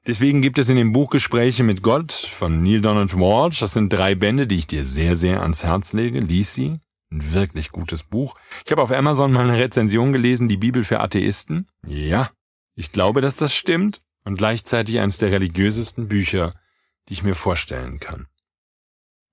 Deswegen 0.06 0.40
gibt 0.40 0.58
es 0.58 0.68
in 0.68 0.76
dem 0.76 0.92
Buch 0.92 1.10
Gespräche 1.10 1.64
mit 1.64 1.82
Gott 1.82 2.12
von 2.12 2.62
Neil 2.62 2.80
Donald 2.80 3.12
Walsh, 3.14 3.58
das 3.58 3.72
sind 3.72 3.92
drei 3.92 4.14
Bände, 4.14 4.46
die 4.46 4.56
ich 4.56 4.68
dir 4.68 4.84
sehr, 4.84 5.16
sehr 5.16 5.42
ans 5.42 5.64
Herz 5.64 5.92
lege. 5.92 6.20
Lies 6.20 6.54
sie. 6.54 6.78
Ein 7.10 7.34
wirklich 7.34 7.70
gutes 7.70 8.02
Buch. 8.02 8.36
Ich 8.64 8.70
habe 8.70 8.82
auf 8.82 8.92
Amazon 8.92 9.32
mal 9.32 9.48
eine 9.48 9.58
Rezension 9.58 10.12
gelesen, 10.12 10.48
die 10.48 10.56
Bibel 10.56 10.84
für 10.84 11.00
Atheisten. 11.00 11.68
Ja, 11.86 12.30
ich 12.76 12.92
glaube, 12.92 13.20
dass 13.20 13.36
das 13.36 13.54
stimmt 13.54 14.00
und 14.26 14.36
gleichzeitig 14.36 14.98
eines 14.98 15.18
der 15.18 15.30
religiösesten 15.30 16.08
Bücher, 16.08 16.52
die 17.08 17.12
ich 17.12 17.22
mir 17.22 17.36
vorstellen 17.36 18.00
kann. 18.00 18.26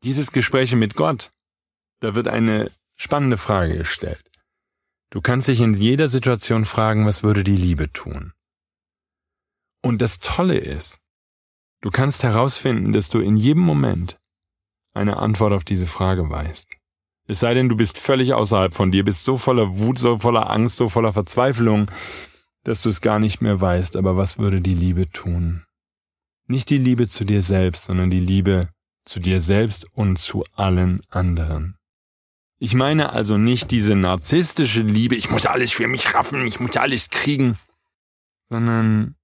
Dieses 0.03 0.31
Gespräche 0.31 0.75
mit 0.75 0.93
Gott, 0.95 1.31
da 2.00 2.13
wird 2.13 2.27
eine 2.27 2.71
spannende 2.95 3.38
Frage 3.38 3.75
gestellt. 3.75 4.23
Du 5.09 5.19
kannst 5.19 5.47
dich 5.47 5.62
in 5.62 5.73
jeder 5.73 6.09
Situation 6.09 6.63
fragen, 6.63 7.07
was 7.07 7.23
würde 7.23 7.43
die 7.43 7.57
Liebe 7.57 7.91
tun? 7.91 8.33
Und 9.81 10.01
das 10.01 10.19
Tolle 10.19 10.59
ist, 10.59 11.00
du 11.81 11.89
kannst 11.89 12.21
herausfinden, 12.21 12.93
dass 12.93 13.09
du 13.09 13.19
in 13.19 13.35
jedem 13.35 13.63
Moment 13.63 14.19
eine 14.93 15.17
Antwort 15.17 15.53
auf 15.53 15.63
diese 15.63 15.88
Frage 15.88 16.29
weißt. 16.29 16.67
Es 17.25 17.39
sei 17.39 17.55
denn, 17.55 17.67
du 17.67 17.75
bist 17.75 17.97
völlig 17.97 18.33
außerhalb 18.33 18.73
von 18.75 18.91
dir, 18.91 19.03
bist 19.03 19.23
so 19.23 19.38
voller 19.38 19.79
Wut, 19.79 19.97
so 19.97 20.19
voller 20.19 20.51
Angst, 20.51 20.75
so 20.75 20.88
voller 20.88 21.13
Verzweiflung, 21.13 21.89
dass 22.63 22.82
du 22.82 22.89
es 22.89 23.01
gar 23.01 23.20
nicht 23.20 23.41
mehr 23.41 23.60
weißt. 23.60 23.96
Aber 23.96 24.17
was 24.17 24.38
würde 24.39 24.62
die 24.62 24.74
Liebe 24.74 25.10
tun? 25.10 25.65
Nicht 26.48 26.70
die 26.70 26.77
Liebe 26.77 27.08
zu 27.08 27.25
dir 27.25 27.41
selbst, 27.41 27.86
sondern 27.86 28.10
die 28.10 28.20
Liebe 28.20 28.70
zu 29.05 29.20
dir 29.20 29.41
selbst 29.41 29.86
und 29.93 30.17
zu 30.17 30.43
allen 30.55 31.01
anderen. 31.10 31.77
Ich 32.60 32.74
meine 32.74 33.12
also 33.12 33.38
nicht 33.38 33.72
diese 33.72 33.96
narzisstische 33.96 34.82
Liebe, 34.82 35.15
ich 35.15 35.29
muss 35.29 35.46
alles 35.46 35.72
für 35.72 35.88
mich 35.88 36.13
raffen, 36.13 36.46
ich 36.46 36.60
muss 36.60 36.77
alles 36.77 37.10
kriegen, 37.10 37.58
sondern 38.41 39.15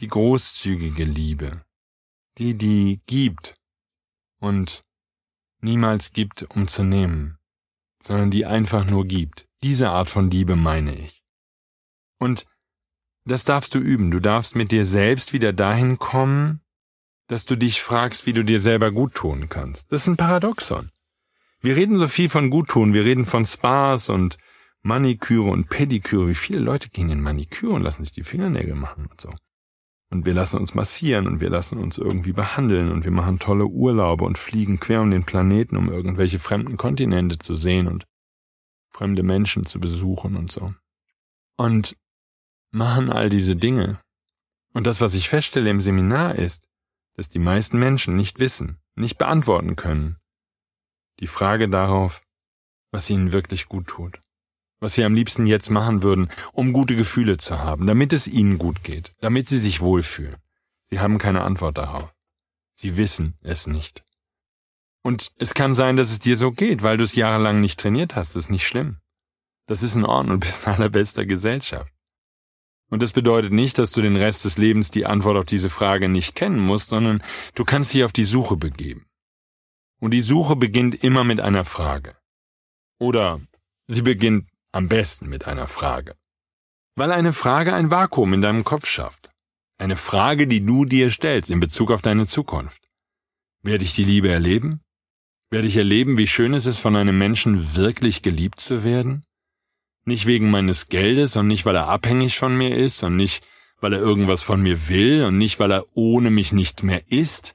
die 0.00 0.08
großzügige 0.08 1.04
Liebe, 1.04 1.64
die 2.38 2.56
die 2.56 3.00
gibt 3.06 3.54
und 4.40 4.84
niemals 5.60 6.12
gibt, 6.12 6.42
um 6.54 6.68
zu 6.68 6.84
nehmen, 6.84 7.38
sondern 8.02 8.30
die 8.30 8.44
einfach 8.46 8.84
nur 8.84 9.06
gibt. 9.06 9.46
Diese 9.62 9.90
Art 9.90 10.10
von 10.10 10.30
Liebe 10.30 10.56
meine 10.56 10.94
ich. 10.94 11.22
Und 12.18 12.46
das 13.30 13.44
darfst 13.44 13.74
du 13.74 13.78
üben. 13.78 14.10
Du 14.10 14.20
darfst 14.20 14.56
mit 14.56 14.72
dir 14.72 14.84
selbst 14.84 15.32
wieder 15.32 15.52
dahin 15.52 15.98
kommen, 15.98 16.60
dass 17.28 17.44
du 17.44 17.56
dich 17.56 17.80
fragst, 17.80 18.26
wie 18.26 18.32
du 18.32 18.44
dir 18.44 18.60
selber 18.60 18.90
gut 18.90 19.14
tun 19.14 19.48
kannst. 19.48 19.92
Das 19.92 20.02
ist 20.02 20.08
ein 20.08 20.16
Paradoxon. 20.16 20.90
Wir 21.60 21.76
reden 21.76 21.98
so 21.98 22.08
viel 22.08 22.28
von 22.28 22.50
Guttun, 22.50 22.94
wir 22.94 23.04
reden 23.04 23.26
von 23.26 23.44
Spas 23.44 24.08
und 24.08 24.36
Maniküre 24.82 25.50
und 25.50 25.68
Pediküre. 25.68 26.28
Wie 26.28 26.34
viele 26.34 26.58
Leute 26.58 26.88
gehen 26.88 27.10
in 27.10 27.20
Maniküre 27.20 27.74
und 27.74 27.82
lassen 27.82 28.02
sich 28.02 28.12
die 28.12 28.22
Fingernägel 28.22 28.74
machen 28.74 29.06
und 29.10 29.20
so. 29.20 29.30
Und 30.10 30.26
wir 30.26 30.34
lassen 30.34 30.56
uns 30.56 30.74
massieren 30.74 31.28
und 31.28 31.40
wir 31.40 31.50
lassen 31.50 31.78
uns 31.78 31.98
irgendwie 31.98 32.32
behandeln 32.32 32.90
und 32.90 33.04
wir 33.04 33.12
machen 33.12 33.38
tolle 33.38 33.66
Urlaube 33.66 34.24
und 34.24 34.38
fliegen 34.38 34.80
quer 34.80 35.02
um 35.02 35.10
den 35.10 35.24
Planeten, 35.24 35.76
um 35.76 35.88
irgendwelche 35.88 36.40
fremden 36.40 36.76
Kontinente 36.76 37.38
zu 37.38 37.54
sehen 37.54 37.86
und 37.86 38.06
fremde 38.90 39.22
Menschen 39.22 39.66
zu 39.66 39.78
besuchen 39.78 40.34
und 40.34 40.50
so. 40.50 40.74
Und 41.56 41.96
machen 42.70 43.10
all 43.10 43.28
diese 43.28 43.56
Dinge. 43.56 44.00
Und 44.72 44.86
das, 44.86 45.00
was 45.00 45.14
ich 45.14 45.28
feststelle 45.28 45.70
im 45.70 45.80
Seminar 45.80 46.36
ist, 46.36 46.66
dass 47.14 47.28
die 47.28 47.38
meisten 47.38 47.78
Menschen 47.78 48.16
nicht 48.16 48.38
wissen, 48.38 48.78
nicht 48.94 49.18
beantworten 49.18 49.76
können. 49.76 50.16
Die 51.18 51.26
Frage 51.26 51.68
darauf, 51.68 52.22
was 52.92 53.10
ihnen 53.10 53.32
wirklich 53.32 53.66
gut 53.66 53.86
tut 53.88 54.20
was 54.80 54.94
sie 54.94 55.04
am 55.04 55.14
liebsten 55.14 55.46
jetzt 55.46 55.70
machen 55.70 56.02
würden, 56.02 56.30
um 56.52 56.72
gute 56.72 56.96
Gefühle 56.96 57.36
zu 57.36 57.58
haben, 57.58 57.86
damit 57.86 58.12
es 58.12 58.26
ihnen 58.26 58.58
gut 58.58 58.82
geht, 58.82 59.12
damit 59.20 59.46
sie 59.46 59.58
sich 59.58 59.80
wohlfühlen. 59.80 60.36
Sie 60.82 60.98
haben 60.98 61.18
keine 61.18 61.42
Antwort 61.42 61.78
darauf. 61.78 62.12
Sie 62.72 62.96
wissen 62.96 63.38
es 63.42 63.66
nicht. 63.66 64.02
Und 65.02 65.32
es 65.36 65.54
kann 65.54 65.74
sein, 65.74 65.96
dass 65.96 66.10
es 66.10 66.18
dir 66.18 66.36
so 66.36 66.50
geht, 66.50 66.82
weil 66.82 66.96
du 66.96 67.04
es 67.04 67.14
jahrelang 67.14 67.60
nicht 67.60 67.78
trainiert 67.78 68.16
hast. 68.16 68.34
Das 68.34 68.44
ist 68.44 68.50
nicht 68.50 68.66
schlimm. 68.66 68.98
Das 69.66 69.82
ist 69.82 69.96
in 69.96 70.04
Ordnung, 70.04 70.40
du 70.40 70.46
bist 70.46 70.66
in 70.66 70.72
allerbester 70.72 71.26
Gesellschaft. 71.26 71.92
Und 72.90 73.02
das 73.02 73.12
bedeutet 73.12 73.52
nicht, 73.52 73.78
dass 73.78 73.92
du 73.92 74.02
den 74.02 74.16
Rest 74.16 74.44
des 74.44 74.58
Lebens 74.58 74.90
die 74.90 75.06
Antwort 75.06 75.36
auf 75.36 75.44
diese 75.44 75.70
Frage 75.70 76.08
nicht 76.08 76.34
kennen 76.34 76.58
musst, 76.58 76.88
sondern 76.88 77.22
du 77.54 77.64
kannst 77.64 77.94
dich 77.94 78.04
auf 78.04 78.12
die 78.12 78.24
Suche 78.24 78.56
begeben. 78.56 79.06
Und 80.00 80.10
die 80.12 80.22
Suche 80.22 80.56
beginnt 80.56 80.96
immer 81.04 81.22
mit 81.22 81.40
einer 81.40 81.64
Frage. 81.64 82.16
Oder 82.98 83.40
sie 83.86 84.02
beginnt 84.02 84.48
am 84.72 84.88
besten 84.88 85.28
mit 85.28 85.46
einer 85.46 85.68
Frage. 85.68 86.16
Weil 86.96 87.12
eine 87.12 87.32
Frage 87.32 87.72
ein 87.74 87.90
Vakuum 87.90 88.34
in 88.34 88.42
deinem 88.42 88.64
Kopf 88.64 88.86
schafft. 88.86 89.30
Eine 89.78 89.96
Frage, 89.96 90.46
die 90.46 90.66
du 90.66 90.84
dir 90.84 91.10
stellst 91.10 91.50
in 91.50 91.60
Bezug 91.60 91.90
auf 91.90 92.02
deine 92.02 92.26
Zukunft. 92.26 92.82
Werde 93.62 93.84
ich 93.84 93.94
die 93.94 94.04
Liebe 94.04 94.28
erleben? 94.28 94.82
Werde 95.50 95.68
ich 95.68 95.76
erleben, 95.76 96.18
wie 96.18 96.26
schön 96.26 96.54
es 96.54 96.66
ist, 96.66 96.78
von 96.78 96.96
einem 96.96 97.16
Menschen 97.16 97.76
wirklich 97.76 98.22
geliebt 98.22 98.60
zu 98.60 98.84
werden? 98.84 99.24
Nicht 100.04 100.26
wegen 100.26 100.50
meines 100.50 100.88
Geldes 100.88 101.36
und 101.36 101.46
nicht, 101.46 101.66
weil 101.66 101.76
er 101.76 101.88
abhängig 101.88 102.38
von 102.38 102.56
mir 102.56 102.76
ist 102.76 103.02
und 103.02 103.16
nicht, 103.16 103.46
weil 103.80 103.92
er 103.92 104.00
irgendwas 104.00 104.42
von 104.42 104.62
mir 104.62 104.88
will 104.88 105.24
und 105.24 105.38
nicht, 105.38 105.60
weil 105.60 105.70
er 105.70 105.84
ohne 105.94 106.30
mich 106.30 106.52
nicht 106.52 106.82
mehr 106.82 107.02
ist, 107.08 107.54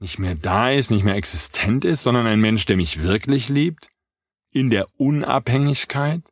nicht 0.00 0.18
mehr 0.18 0.34
da 0.34 0.70
ist, 0.70 0.90
nicht 0.90 1.04
mehr 1.04 1.16
existent 1.16 1.84
ist, 1.84 2.02
sondern 2.02 2.26
ein 2.26 2.40
Mensch, 2.40 2.66
der 2.66 2.76
mich 2.76 3.02
wirklich 3.02 3.48
liebt? 3.48 3.88
in 4.50 4.70
der 4.70 4.88
Unabhängigkeit? 4.98 6.22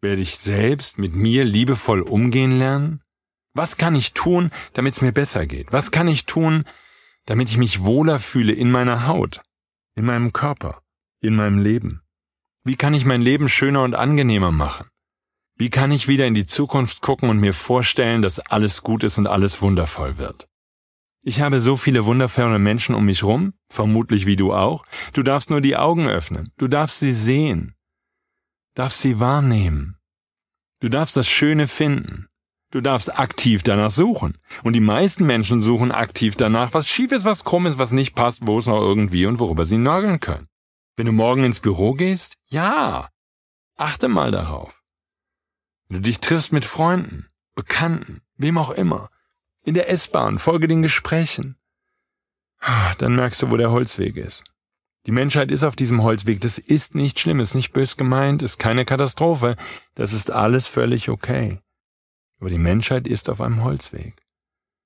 Werde 0.00 0.22
ich 0.22 0.38
selbst 0.38 0.98
mit 0.98 1.14
mir 1.14 1.44
liebevoll 1.44 2.00
umgehen 2.00 2.52
lernen? 2.52 3.02
Was 3.52 3.76
kann 3.76 3.94
ich 3.94 4.12
tun, 4.12 4.50
damit 4.72 4.94
es 4.94 5.00
mir 5.00 5.12
besser 5.12 5.46
geht? 5.46 5.72
Was 5.72 5.90
kann 5.90 6.08
ich 6.08 6.24
tun, 6.24 6.64
damit 7.26 7.50
ich 7.50 7.58
mich 7.58 7.82
wohler 7.82 8.18
fühle 8.18 8.52
in 8.52 8.70
meiner 8.70 9.06
Haut, 9.06 9.42
in 9.96 10.04
meinem 10.04 10.32
Körper, 10.32 10.82
in 11.20 11.34
meinem 11.36 11.58
Leben? 11.58 12.02
Wie 12.62 12.76
kann 12.76 12.92
ich 12.92 13.06
mein 13.06 13.22
Leben 13.22 13.48
schöner 13.48 13.82
und 13.82 13.94
angenehmer 13.94 14.52
machen? 14.52 14.86
Wie 15.56 15.70
kann 15.70 15.92
ich 15.92 16.08
wieder 16.08 16.26
in 16.26 16.34
die 16.34 16.46
Zukunft 16.46 17.00
gucken 17.00 17.30
und 17.30 17.38
mir 17.38 17.54
vorstellen, 17.54 18.22
dass 18.22 18.38
alles 18.38 18.82
gut 18.82 19.02
ist 19.02 19.18
und 19.18 19.26
alles 19.26 19.62
wundervoll 19.62 20.18
wird? 20.18 20.46
Ich 21.22 21.40
habe 21.40 21.60
so 21.60 21.76
viele 21.76 22.04
wundervolle 22.04 22.58
Menschen 22.58 22.94
um 22.94 23.04
mich 23.04 23.24
rum, 23.24 23.54
vermutlich 23.70 24.26
wie 24.26 24.36
du 24.36 24.54
auch. 24.54 24.84
Du 25.12 25.22
darfst 25.22 25.50
nur 25.50 25.60
die 25.60 25.76
Augen 25.76 26.08
öffnen. 26.08 26.50
Du 26.56 26.66
darfst 26.66 26.98
sie 26.98 27.12
sehen. 27.12 27.74
Darfst 28.74 29.00
sie 29.00 29.20
wahrnehmen. 29.20 29.96
Du 30.80 30.88
darfst 30.88 31.16
das 31.16 31.28
Schöne 31.28 31.66
finden. 31.66 32.28
Du 32.70 32.80
darfst 32.80 33.18
aktiv 33.18 33.62
danach 33.62 33.90
suchen. 33.90 34.38
Und 34.62 34.74
die 34.74 34.80
meisten 34.80 35.26
Menschen 35.26 35.60
suchen 35.60 35.92
aktiv 35.92 36.36
danach, 36.36 36.72
was 36.72 36.88
schief 36.88 37.12
ist, 37.12 37.24
was 37.24 37.44
krumm 37.44 37.66
ist, 37.66 37.78
was 37.78 37.92
nicht 37.92 38.14
passt, 38.14 38.46
wo 38.46 38.58
es 38.58 38.66
noch 38.66 38.80
irgendwie 38.80 39.26
und 39.26 39.40
worüber 39.40 39.66
sie 39.66 39.78
nörgeln 39.78 40.20
können. 40.20 40.46
Wenn 41.00 41.06
du 41.06 41.12
morgen 41.12 41.44
ins 41.44 41.60
Büro 41.60 41.94
gehst, 41.94 42.36
ja. 42.48 43.08
Achte 43.74 44.08
mal 44.08 44.30
darauf. 44.30 44.82
Wenn 45.88 45.96
du 45.96 46.02
dich 46.02 46.20
triffst 46.20 46.52
mit 46.52 46.66
Freunden, 46.66 47.30
Bekannten, 47.54 48.20
wem 48.36 48.58
auch 48.58 48.68
immer, 48.68 49.08
in 49.64 49.72
der 49.72 49.88
S-Bahn, 49.88 50.38
folge 50.38 50.68
den 50.68 50.82
Gesprächen. 50.82 51.56
Dann 52.98 53.16
merkst 53.16 53.40
du, 53.40 53.50
wo 53.50 53.56
der 53.56 53.70
Holzweg 53.70 54.18
ist. 54.18 54.44
Die 55.06 55.10
Menschheit 55.10 55.50
ist 55.50 55.62
auf 55.62 55.74
diesem 55.74 56.02
Holzweg. 56.02 56.42
Das 56.42 56.58
ist 56.58 56.94
nicht 56.94 57.18
schlimm, 57.18 57.40
ist 57.40 57.54
nicht 57.54 57.72
bös 57.72 57.96
gemeint, 57.96 58.42
ist 58.42 58.58
keine 58.58 58.84
Katastrophe. 58.84 59.56
Das 59.94 60.12
ist 60.12 60.30
alles 60.30 60.66
völlig 60.66 61.08
okay. 61.08 61.62
Aber 62.40 62.50
die 62.50 62.58
Menschheit 62.58 63.06
ist 63.06 63.30
auf 63.30 63.40
einem 63.40 63.64
Holzweg. 63.64 64.20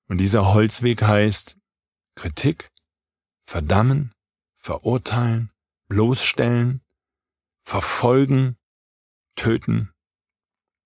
Und 0.07 0.19
dieser 0.19 0.53
Holzweg 0.53 1.01
heißt 1.01 1.57
Kritik, 2.15 2.71
verdammen, 3.43 4.13
verurteilen, 4.55 5.51
bloßstellen, 5.87 6.81
verfolgen, 7.61 8.57
töten, 9.35 9.93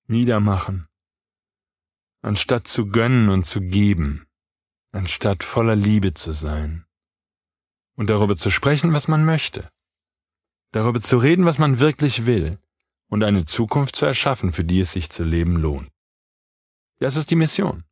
niedermachen, 0.08 0.88
anstatt 2.22 2.68
zu 2.68 2.88
gönnen 2.88 3.30
und 3.30 3.46
zu 3.46 3.62
geben, 3.62 4.28
anstatt 4.92 5.44
voller 5.44 5.76
Liebe 5.76 6.14
zu 6.14 6.34
sein 6.34 6.86
und 7.96 8.10
darüber 8.10 8.36
zu 8.36 8.50
sprechen, 8.50 8.94
was 8.94 9.08
man 9.08 9.26
möchte, 9.26 9.70
darüber 10.72 11.00
zu 11.00 11.18
reden, 11.18 11.46
was 11.46 11.58
man 11.58 11.80
wirklich 11.80 12.26
will 12.26 12.58
und 13.10 13.24
eine 13.24 13.46
Zukunft 13.46 13.96
zu 13.96 14.06
erschaffen, 14.06 14.52
für 14.52 14.64
die 14.64 14.82
es 14.82 14.92
sich 14.92 15.10
zu 15.10 15.24
leben 15.24 15.58
lohnt. 15.58 15.90
Das 17.00 17.16
ist 17.16 17.32
die 17.32 17.36
Mission. 17.36 17.84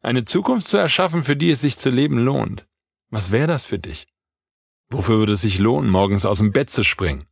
Eine 0.00 0.24
Zukunft 0.24 0.68
zu 0.68 0.76
erschaffen, 0.76 1.22
für 1.22 1.36
die 1.36 1.50
es 1.50 1.60
sich 1.60 1.76
zu 1.76 1.90
leben 1.90 2.18
lohnt. 2.18 2.68
Was 3.10 3.32
wäre 3.32 3.48
das 3.48 3.64
für 3.64 3.78
dich? 3.78 4.06
Wofür 4.90 5.18
würde 5.18 5.34
es 5.34 5.42
sich 5.42 5.58
lohnen, 5.58 5.90
morgens 5.90 6.24
aus 6.24 6.38
dem 6.38 6.52
Bett 6.52 6.70
zu 6.70 6.82
springen? 6.82 7.24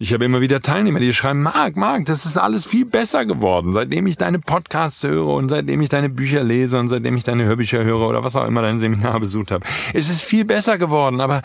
Ich 0.00 0.12
habe 0.12 0.24
immer 0.24 0.40
wieder 0.40 0.60
Teilnehmer, 0.60 1.00
die 1.00 1.12
schreiben, 1.12 1.42
Marc, 1.42 1.76
Marc, 1.76 2.04
das 2.04 2.24
ist 2.24 2.36
alles 2.36 2.66
viel 2.66 2.84
besser 2.84 3.26
geworden, 3.26 3.72
seitdem 3.72 4.06
ich 4.06 4.16
deine 4.16 4.38
Podcasts 4.38 5.02
höre 5.02 5.26
und 5.26 5.48
seitdem 5.48 5.80
ich 5.80 5.88
deine 5.88 6.08
Bücher 6.08 6.44
lese 6.44 6.78
und 6.78 6.86
seitdem 6.86 7.16
ich 7.16 7.24
deine 7.24 7.46
Hörbücher 7.46 7.82
höre 7.82 8.06
oder 8.06 8.22
was 8.22 8.36
auch 8.36 8.46
immer 8.46 8.62
dein 8.62 8.78
Seminar 8.78 9.18
besucht 9.18 9.50
habe. 9.50 9.66
Es 9.94 10.08
ist 10.08 10.22
viel 10.22 10.44
besser 10.44 10.78
geworden, 10.78 11.20
aber 11.20 11.42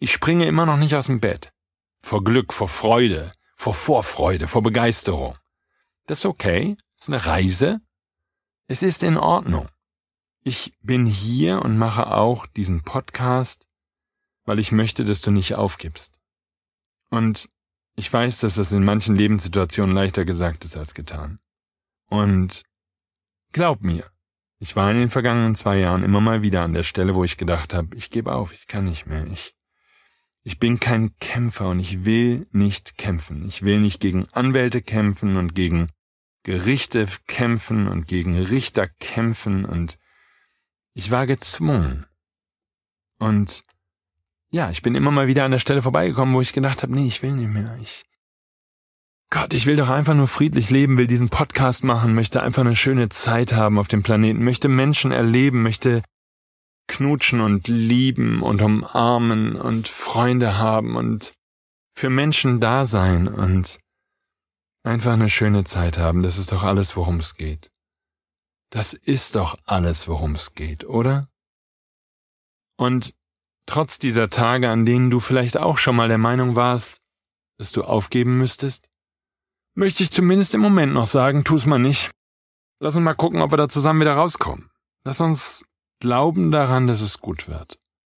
ich 0.00 0.10
springe 0.10 0.46
immer 0.46 0.66
noch 0.66 0.78
nicht 0.78 0.96
aus 0.96 1.06
dem 1.06 1.20
Bett. 1.20 1.52
Vor 2.00 2.24
Glück, 2.24 2.52
vor 2.52 2.66
Freude, 2.66 3.30
vor 3.54 3.72
Vorfreude, 3.72 4.48
vor 4.48 4.62
Begeisterung. 4.62 5.36
Das 6.08 6.18
ist 6.18 6.26
okay, 6.26 6.76
das 6.96 7.04
ist 7.04 7.14
eine 7.14 7.24
Reise. 7.24 7.80
Es 8.66 8.82
ist 8.82 9.04
in 9.04 9.16
Ordnung. 9.16 9.68
Ich 10.42 10.72
bin 10.82 11.06
hier 11.06 11.62
und 11.62 11.78
mache 11.78 12.08
auch 12.08 12.46
diesen 12.46 12.82
Podcast, 12.82 13.64
weil 14.44 14.58
ich 14.58 14.72
möchte, 14.72 15.04
dass 15.04 15.20
du 15.20 15.30
nicht 15.30 15.54
aufgibst. 15.54 16.18
Und 17.10 17.48
ich 17.94 18.12
weiß, 18.12 18.40
dass 18.40 18.54
das 18.54 18.72
in 18.72 18.84
manchen 18.84 19.16
Lebenssituationen 19.16 19.94
leichter 19.94 20.24
gesagt 20.24 20.64
ist 20.64 20.76
als 20.76 20.94
getan. 20.94 21.38
Und 22.08 22.62
glaub 23.52 23.82
mir, 23.82 24.10
ich 24.58 24.76
war 24.76 24.90
in 24.90 24.98
den 24.98 25.10
vergangenen 25.10 25.54
zwei 25.54 25.78
Jahren 25.78 26.04
immer 26.04 26.20
mal 26.20 26.42
wieder 26.42 26.62
an 26.62 26.72
der 26.72 26.84
Stelle, 26.84 27.14
wo 27.14 27.24
ich 27.24 27.36
gedacht 27.36 27.74
habe, 27.74 27.96
ich 27.96 28.10
gebe 28.10 28.32
auf, 28.32 28.52
ich 28.52 28.66
kann 28.66 28.84
nicht 28.84 29.06
mehr. 29.06 29.26
Ich, 29.26 29.54
ich 30.42 30.58
bin 30.58 30.80
kein 30.80 31.18
Kämpfer 31.18 31.68
und 31.68 31.80
ich 31.80 32.04
will 32.04 32.46
nicht 32.52 32.96
kämpfen. 32.96 33.46
Ich 33.46 33.62
will 33.62 33.80
nicht 33.80 34.00
gegen 34.00 34.28
Anwälte 34.32 34.80
kämpfen 34.80 35.36
und 35.36 35.54
gegen 35.54 35.90
Gerichte 36.44 37.06
kämpfen 37.26 37.88
und 37.88 38.06
gegen 38.06 38.38
Richter 38.38 38.88
kämpfen 38.88 39.64
und 39.64 39.98
ich 40.94 41.10
war 41.10 41.26
gezwungen. 41.26 42.06
Und 43.18 43.64
ja, 44.52 44.70
ich 44.70 44.82
bin 44.82 44.94
immer 44.94 45.10
mal 45.10 45.26
wieder 45.26 45.44
an 45.44 45.50
der 45.50 45.58
Stelle 45.58 45.82
vorbeigekommen, 45.82 46.34
wo 46.34 46.40
ich 46.40 46.52
gedacht 46.52 46.82
habe, 46.82 46.94
nee, 46.94 47.06
ich 47.06 47.22
will 47.22 47.32
nicht 47.32 47.48
mehr. 47.48 47.76
Ich 47.82 48.04
Gott, 49.30 49.54
ich 49.54 49.64
will 49.64 49.76
doch 49.76 49.88
einfach 49.88 50.12
nur 50.12 50.28
friedlich 50.28 50.68
leben, 50.68 50.98
will 50.98 51.06
diesen 51.06 51.30
Podcast 51.30 51.84
machen, 51.84 52.14
möchte 52.14 52.42
einfach 52.42 52.60
eine 52.60 52.76
schöne 52.76 53.08
Zeit 53.08 53.54
haben 53.54 53.78
auf 53.78 53.88
dem 53.88 54.02
Planeten, 54.02 54.44
möchte 54.44 54.68
Menschen 54.68 55.10
erleben, 55.10 55.62
möchte 55.62 56.02
knutschen 56.86 57.40
und 57.40 57.66
lieben 57.66 58.42
und 58.42 58.60
umarmen 58.60 59.56
und 59.56 59.88
Freunde 59.88 60.58
haben 60.58 60.96
und 60.96 61.32
für 61.94 62.10
Menschen 62.10 62.60
da 62.60 62.84
sein 62.84 63.26
und 63.26 63.78
einfach 64.82 65.12
eine 65.12 65.30
schöne 65.30 65.64
Zeit 65.64 65.96
haben. 65.96 66.22
Das 66.22 66.36
ist 66.36 66.52
doch 66.52 66.62
alles, 66.62 66.94
worum 66.94 67.16
es 67.16 67.36
geht. 67.36 67.70
Das 68.68 68.92
ist 68.92 69.34
doch 69.34 69.56
alles, 69.64 70.08
worum 70.08 70.34
es 70.34 70.52
geht, 70.52 70.84
oder? 70.84 71.30
Und 72.76 73.14
trotz 73.66 73.98
dieser 73.98 74.28
Tage, 74.28 74.68
an 74.68 74.84
denen 74.84 75.10
du 75.10 75.20
vielleicht 75.20 75.56
auch 75.56 75.78
schon 75.78 75.96
mal 75.96 76.08
der 76.08 76.18
Meinung 76.18 76.56
warst, 76.56 76.98
dass 77.58 77.72
du 77.72 77.82
aufgeben 77.84 78.38
müsstest? 78.38 78.88
Möchte 79.74 80.02
ich 80.02 80.10
zumindest 80.10 80.54
im 80.54 80.60
Moment 80.60 80.92
noch 80.92 81.06
sagen, 81.06 81.44
tu's 81.44 81.66
mal 81.66 81.78
nicht. 81.78 82.10
Lass 82.80 82.96
uns 82.96 83.04
mal 83.04 83.14
gucken, 83.14 83.40
ob 83.40 83.52
wir 83.52 83.56
da 83.56 83.68
zusammen 83.68 84.00
wieder 84.00 84.14
rauskommen. 84.14 84.70
Lass 85.04 85.20
uns 85.20 85.64
glauben 86.00 86.50
daran, 86.50 86.86
dass 86.86 87.00
es 87.00 87.20
gut 87.20 87.48
wird. 87.48 87.78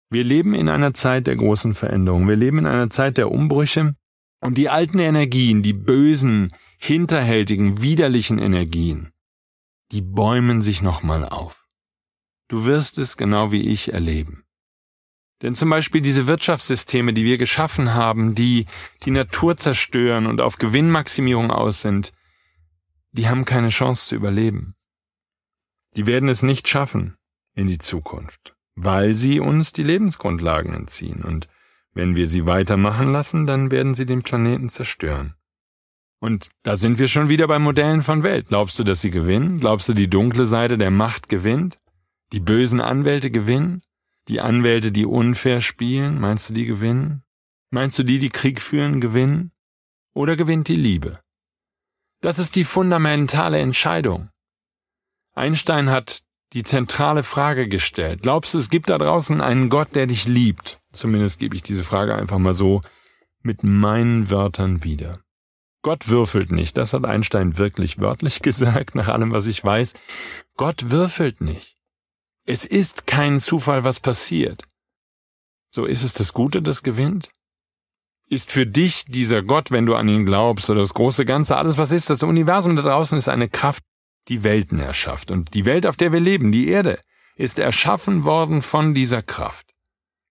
Wir 0.09 0.23
leben 0.23 0.53
in 0.53 0.69
einer 0.69 0.93
Zeit 0.93 1.27
der 1.27 1.35
großen 1.35 1.73
Veränderung. 1.73 2.27
Wir 2.27 2.35
leben 2.35 2.59
in 2.59 2.65
einer 2.65 2.89
Zeit 2.89 3.17
der 3.17 3.31
Umbrüche 3.31 3.95
und 4.41 4.57
die 4.57 4.69
alten 4.69 4.99
Energien, 4.99 5.63
die 5.63 5.73
bösen, 5.73 6.51
hinterhältigen, 6.77 7.81
widerlichen 7.81 8.39
Energien, 8.39 9.11
die 9.91 10.01
bäumen 10.01 10.61
sich 10.61 10.81
nochmal 10.81 11.25
auf. 11.25 11.65
Du 12.47 12.65
wirst 12.65 12.97
es 12.99 13.17
genau 13.17 13.51
wie 13.51 13.61
ich 13.61 13.93
erleben. 13.93 14.42
Denn 15.43 15.55
zum 15.55 15.69
Beispiel 15.69 15.99
diese 15.99 16.25
Wirtschaftssysteme, 16.25 17.11
die 17.13 17.25
wir 17.25 17.37
geschaffen 17.37 17.93
haben, 17.93 18.33
die 18.33 18.65
die 19.03 19.11
Natur 19.11 19.57
zerstören 19.57 20.25
und 20.25 20.39
auf 20.39 20.57
Gewinnmaximierung 20.57 21.51
aus 21.51 21.81
sind, 21.81 22.13
die 23.11 23.27
haben 23.27 23.43
keine 23.43 23.69
Chance 23.69 24.07
zu 24.07 24.15
überleben. 24.15 24.73
Die 25.97 26.07
werden 26.07 26.29
es 26.29 26.41
nicht 26.43 26.67
schaffen 26.69 27.17
in 27.55 27.67
die 27.67 27.77
Zukunft, 27.77 28.55
weil 28.75 29.15
sie 29.15 29.41
uns 29.41 29.73
die 29.73 29.83
Lebensgrundlagen 29.83 30.73
entziehen 30.73 31.21
und 31.21 31.49
wenn 31.93 32.15
wir 32.15 32.27
sie 32.27 32.45
weitermachen 32.47 33.11
lassen, 33.11 33.45
dann 33.45 33.69
werden 33.69 33.93
sie 33.93 34.07
den 34.07 34.23
Planeten 34.23 34.69
zerstören. 34.69 35.35
Und 36.19 36.49
da 36.63 36.75
sind 36.75 36.97
wir 36.97 37.07
schon 37.07 37.29
wieder 37.29 37.47
bei 37.47 37.59
Modellen 37.59 38.01
von 38.01 38.23
Welt. 38.23 38.47
Glaubst 38.47 38.79
du, 38.79 38.83
dass 38.83 39.01
sie 39.01 39.11
gewinnen? 39.11 39.59
Glaubst 39.59 39.89
du, 39.89 39.93
die 39.93 40.09
dunkle 40.09 40.47
Seite 40.47 40.77
der 40.77 40.89
Macht 40.89 41.27
gewinnt? 41.29 41.79
Die 42.31 42.39
bösen 42.39 42.79
Anwälte 42.79 43.29
gewinnen? 43.29 43.82
Die 44.27 44.39
Anwälte, 44.39 44.91
die 44.91 45.05
unfair 45.05 45.61
spielen, 45.61 46.19
meinst 46.19 46.49
du, 46.49 46.53
die 46.53 46.65
gewinnen? 46.65 47.23
Meinst 47.71 47.97
du, 47.99 48.03
die, 48.03 48.19
die 48.19 48.29
Krieg 48.29 48.61
führen, 48.61 49.01
gewinnen? 49.01 49.51
Oder 50.13 50.35
gewinnt 50.35 50.67
die 50.67 50.75
Liebe? 50.75 51.19
Das 52.21 52.39
ist 52.39 52.55
die 52.55 52.63
fundamentale 52.63 53.59
Entscheidung. 53.59 54.29
Einstein 55.33 55.89
hat 55.89 56.21
die 56.53 56.63
zentrale 56.63 57.23
Frage 57.23 57.67
gestellt. 57.67 58.21
Glaubst 58.21 58.53
du, 58.53 58.59
es 58.59 58.69
gibt 58.69 58.89
da 58.89 58.97
draußen 58.97 59.41
einen 59.41 59.69
Gott, 59.69 59.95
der 59.95 60.05
dich 60.05 60.27
liebt? 60.27 60.79
Zumindest 60.93 61.39
gebe 61.39 61.55
ich 61.55 61.63
diese 61.63 61.83
Frage 61.83 62.15
einfach 62.15 62.37
mal 62.37 62.53
so 62.53 62.81
mit 63.41 63.63
meinen 63.63 64.29
Wörtern 64.29 64.83
wieder. 64.83 65.19
Gott 65.81 66.07
würfelt 66.07 66.51
nicht, 66.51 66.77
das 66.77 66.93
hat 66.93 67.03
Einstein 67.05 67.57
wirklich 67.57 67.99
wörtlich 67.99 68.39
gesagt, 68.41 68.95
nach 68.95 69.09
allem, 69.09 69.31
was 69.31 69.47
ich 69.47 69.63
weiß. 69.63 69.95
Gott 70.55 70.91
würfelt 70.91 71.41
nicht. 71.41 71.75
Es 72.45 72.65
ist 72.65 73.07
kein 73.07 73.39
Zufall, 73.39 73.83
was 73.83 73.99
passiert. 73.99 74.63
So 75.69 75.85
ist 75.85 76.03
es 76.03 76.13
das 76.13 76.33
Gute, 76.33 76.61
das 76.61 76.83
gewinnt? 76.83 77.29
Ist 78.27 78.51
für 78.51 78.65
dich 78.65 79.05
dieser 79.05 79.43
Gott, 79.43 79.71
wenn 79.71 79.85
du 79.85 79.95
an 79.95 80.09
ihn 80.09 80.25
glaubst, 80.25 80.69
oder 80.69 80.81
das 80.81 80.93
große 80.93 81.25
Ganze, 81.25 81.55
alles 81.57 81.77
was 81.77 81.91
ist, 81.91 82.09
das 82.09 82.23
Universum 82.23 82.75
da 82.75 82.81
draußen 82.81 83.17
ist 83.17 83.29
eine 83.29 83.47
Kraft, 83.47 83.83
die 84.27 84.43
Welten 84.43 84.79
erschafft. 84.79 85.31
Und 85.31 85.53
die 85.53 85.65
Welt, 85.65 85.85
auf 85.85 85.97
der 85.97 86.11
wir 86.11 86.19
leben, 86.19 86.51
die 86.51 86.67
Erde, 86.67 86.99
ist 87.35 87.59
erschaffen 87.59 88.25
worden 88.25 88.61
von 88.61 88.93
dieser 88.93 89.21
Kraft. 89.21 89.73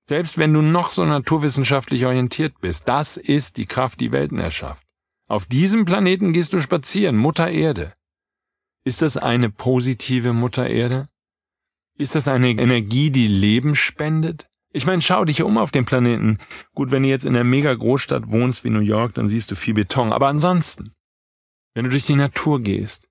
Selbst 0.07 0.37
wenn 0.37 0.53
du 0.53 0.61
noch 0.61 0.90
so 0.90 1.05
naturwissenschaftlich 1.05 2.05
orientiert 2.05 2.61
bist, 2.61 2.88
das 2.88 3.16
ist 3.16 3.57
die 3.57 3.66
Kraft, 3.66 4.01
die 4.01 4.12
Welten 4.12 4.38
erschafft. 4.38 4.85
Auf 5.29 5.46
diesem 5.46 5.85
Planeten 5.87 6.33
gehst 6.33 6.53
du 6.53 6.61
spazieren, 6.61 7.16
Mutter 7.16 7.51
Erde. 7.51 7.94
Ist 8.85 9.01
das 9.01 9.16
eine 9.16 9.48
positive 9.48 10.33
Mutter 10.33 10.68
Erde? 10.68 11.09
Ist 12.02 12.16
das 12.16 12.26
eine 12.26 12.50
Energie, 12.50 13.12
die 13.12 13.28
Leben 13.28 13.76
spendet? 13.76 14.48
Ich 14.72 14.86
meine, 14.86 15.00
schau 15.00 15.24
dich 15.24 15.42
um 15.42 15.56
auf 15.56 15.70
dem 15.70 15.84
Planeten. 15.84 16.38
Gut, 16.74 16.90
wenn 16.90 17.04
du 17.04 17.08
jetzt 17.08 17.24
in 17.24 17.36
einer 17.36 17.44
mega 17.44 17.72
Großstadt 17.72 18.32
wohnst 18.32 18.64
wie 18.64 18.70
New 18.70 18.80
York, 18.80 19.14
dann 19.14 19.28
siehst 19.28 19.52
du 19.52 19.54
viel 19.54 19.74
Beton. 19.74 20.12
Aber 20.12 20.26
ansonsten, 20.26 20.94
wenn 21.74 21.84
du 21.84 21.90
durch 21.90 22.04
die 22.04 22.16
Natur 22.16 22.60
gehst, 22.60 23.08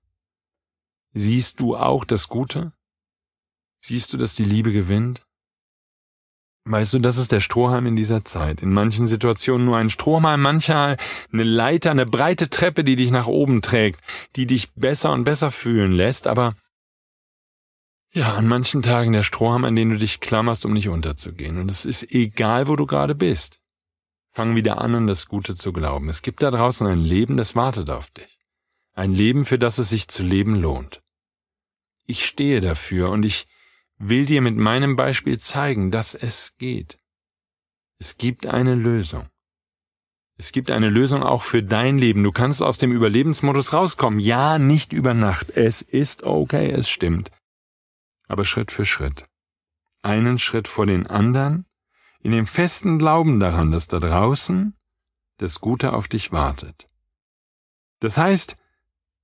siehst 1.14 1.58
du 1.58 1.74
auch 1.74 2.04
das 2.04 2.28
Gute? 2.28 2.74
Siehst 3.80 4.12
du, 4.12 4.18
dass 4.18 4.34
die 4.34 4.44
Liebe 4.44 4.72
gewinnt? 4.72 5.22
Weißt 6.66 6.92
du, 6.92 6.98
das 6.98 7.16
ist 7.16 7.32
der 7.32 7.40
Strohhalm 7.40 7.86
in 7.86 7.96
dieser 7.96 8.26
Zeit. 8.26 8.60
In 8.60 8.74
manchen 8.74 9.06
Situationen 9.06 9.64
nur 9.64 9.78
ein 9.78 9.88
Strohhalm, 9.88 10.42
manchmal 10.42 10.98
eine 11.32 11.44
Leiter, 11.44 11.92
eine 11.92 12.04
breite 12.04 12.50
Treppe, 12.50 12.84
die 12.84 12.96
dich 12.96 13.10
nach 13.10 13.26
oben 13.26 13.62
trägt, 13.62 14.00
die 14.36 14.46
dich 14.46 14.70
besser 14.74 15.12
und 15.12 15.24
besser 15.24 15.50
fühlen 15.50 15.92
lässt, 15.92 16.26
aber 16.26 16.56
ja, 18.12 18.34
an 18.34 18.46
manchen 18.46 18.82
Tagen 18.82 19.12
der 19.12 19.22
Strohhalm, 19.22 19.64
an 19.64 19.74
den 19.74 19.90
du 19.90 19.96
dich 19.96 20.20
klammerst, 20.20 20.66
um 20.66 20.74
nicht 20.74 20.88
unterzugehen. 20.88 21.58
Und 21.58 21.70
es 21.70 21.86
ist 21.86 22.12
egal, 22.12 22.68
wo 22.68 22.76
du 22.76 22.86
gerade 22.86 23.14
bist. 23.14 23.60
Fang 24.28 24.54
wieder 24.54 24.80
an, 24.80 24.94
an 24.94 25.06
das 25.06 25.26
Gute 25.26 25.54
zu 25.54 25.72
glauben. 25.72 26.08
Es 26.08 26.22
gibt 26.22 26.42
da 26.42 26.50
draußen 26.50 26.86
ein 26.86 27.00
Leben, 27.00 27.36
das 27.36 27.56
wartet 27.56 27.90
auf 27.90 28.10
dich. 28.10 28.38
Ein 28.94 29.14
Leben, 29.14 29.46
für 29.46 29.58
das 29.58 29.78
es 29.78 29.88
sich 29.88 30.08
zu 30.08 30.22
leben 30.22 30.56
lohnt. 30.60 31.02
Ich 32.06 32.26
stehe 32.26 32.60
dafür 32.60 33.10
und 33.10 33.24
ich 33.24 33.46
will 33.96 34.26
dir 34.26 34.42
mit 34.42 34.56
meinem 34.56 34.96
Beispiel 34.96 35.38
zeigen, 35.38 35.90
dass 35.90 36.14
es 36.14 36.56
geht. 36.58 36.98
Es 37.98 38.18
gibt 38.18 38.46
eine 38.46 38.74
Lösung. 38.74 39.28
Es 40.36 40.52
gibt 40.52 40.70
eine 40.70 40.90
Lösung 40.90 41.22
auch 41.22 41.42
für 41.42 41.62
dein 41.62 41.98
Leben. 41.98 42.22
Du 42.22 42.32
kannst 42.32 42.62
aus 42.62 42.76
dem 42.76 42.92
Überlebensmodus 42.92 43.72
rauskommen. 43.72 44.18
Ja, 44.18 44.58
nicht 44.58 44.92
über 44.92 45.14
Nacht. 45.14 45.50
Es 45.50 45.80
ist 45.82 46.24
okay, 46.24 46.70
es 46.70 46.90
stimmt. 46.90 47.30
Aber 48.28 48.44
Schritt 48.44 48.72
für 48.72 48.84
Schritt. 48.84 49.24
Einen 50.02 50.38
Schritt 50.38 50.68
vor 50.68 50.86
den 50.86 51.06
anderen, 51.06 51.66
in 52.20 52.32
dem 52.32 52.46
festen 52.46 52.98
Glauben 52.98 53.40
daran, 53.40 53.70
dass 53.70 53.88
da 53.88 53.98
draußen 53.98 54.74
das 55.38 55.60
Gute 55.60 55.92
auf 55.92 56.08
dich 56.08 56.32
wartet. 56.32 56.86
Das 58.00 58.16
heißt, 58.16 58.56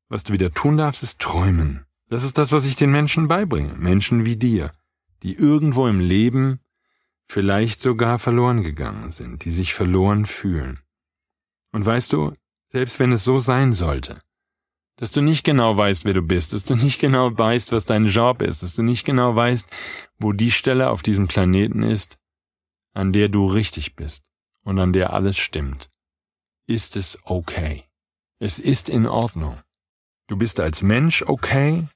was 0.09 0.25
du 0.25 0.33
wieder 0.33 0.53
tun 0.53 0.77
darfst, 0.77 1.03
ist 1.03 1.21
träumen. 1.21 1.85
Das 2.09 2.25
ist 2.25 2.39
das, 2.39 2.53
was 2.53 2.65
ich 2.65 2.77
den 2.77 2.91
Menschen 2.91 3.29
beibringe. 3.29 3.75
Menschen 3.75 4.25
wie 4.25 4.37
dir, 4.37 4.73
die 5.23 5.35
irgendwo 5.35 5.87
im 5.87 6.01
Leben 6.01 6.61
vielleicht 7.27 7.81
sogar 7.81 8.19
verloren 8.19 8.63
gegangen 8.63 9.13
sind, 9.13 9.45
die 9.45 9.53
sich 9.53 9.75
verloren 9.75 10.25
fühlen. 10.25 10.81
Und 11.73 11.85
weißt 11.85 12.13
du, 12.13 12.33
selbst 12.67 12.99
wenn 12.99 13.13
es 13.13 13.25
so 13.25 13.41
sein 13.41 13.73
sollte, 13.73 14.19
dass 14.99 15.13
du 15.13 15.23
nicht 15.23 15.45
genau 15.45 15.77
weißt, 15.77 16.05
wer 16.05 16.13
du 16.13 16.23
bist, 16.23 16.53
dass 16.53 16.65
du 16.65 16.75
nicht 16.75 17.01
genau 17.01 17.37
weißt, 17.37 17.71
was 17.71 17.87
dein 17.87 18.07
Job 18.07 18.43
ist, 18.43 18.63
dass 18.63 18.75
du 18.75 18.83
nicht 18.83 19.05
genau 19.07 19.35
weißt, 19.35 19.69
wo 20.19 20.33
die 20.33 20.51
Stelle 20.51 20.91
auf 20.91 21.03
diesem 21.03 21.29
Planeten 21.29 21.83
ist, 21.83 22.19
an 22.95 23.13
der 23.13 23.29
du 23.29 23.47
richtig 23.47 23.95
bist 23.95 24.29
und 24.65 24.79
an 24.81 24.93
der 24.93 25.13
alles 25.13 25.39
stimmt, 25.39 25.89
ist 26.67 26.97
es 26.97 27.17
okay. 27.23 27.85
Es 28.41 28.59
ist 28.59 28.89
in 28.89 29.07
Ordnung. 29.07 29.61
Du 30.27 30.37
bist 30.37 30.59
als 30.59 30.83
Mensch 30.83 31.23
okay. 31.23 31.87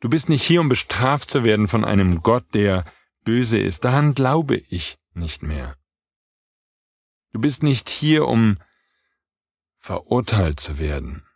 Du 0.00 0.08
bist 0.08 0.28
nicht 0.28 0.42
hier, 0.42 0.60
um 0.60 0.68
bestraft 0.68 1.30
zu 1.30 1.44
werden 1.44 1.68
von 1.68 1.84
einem 1.84 2.22
Gott, 2.22 2.52
der 2.52 2.84
böse 3.24 3.58
ist. 3.58 3.84
Daran 3.84 4.14
glaube 4.14 4.56
ich 4.56 4.98
nicht 5.14 5.42
mehr. 5.44 5.76
Du 7.32 7.40
bist 7.40 7.62
nicht 7.62 7.88
hier, 7.88 8.26
um 8.26 8.58
verurteilt 9.78 10.58
zu 10.58 10.80
werden. 10.80 11.27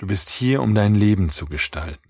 Du 0.00 0.06
bist 0.06 0.30
hier, 0.30 0.62
um 0.62 0.74
dein 0.74 0.94
Leben 0.94 1.28
zu 1.28 1.44
gestalten. 1.44 2.00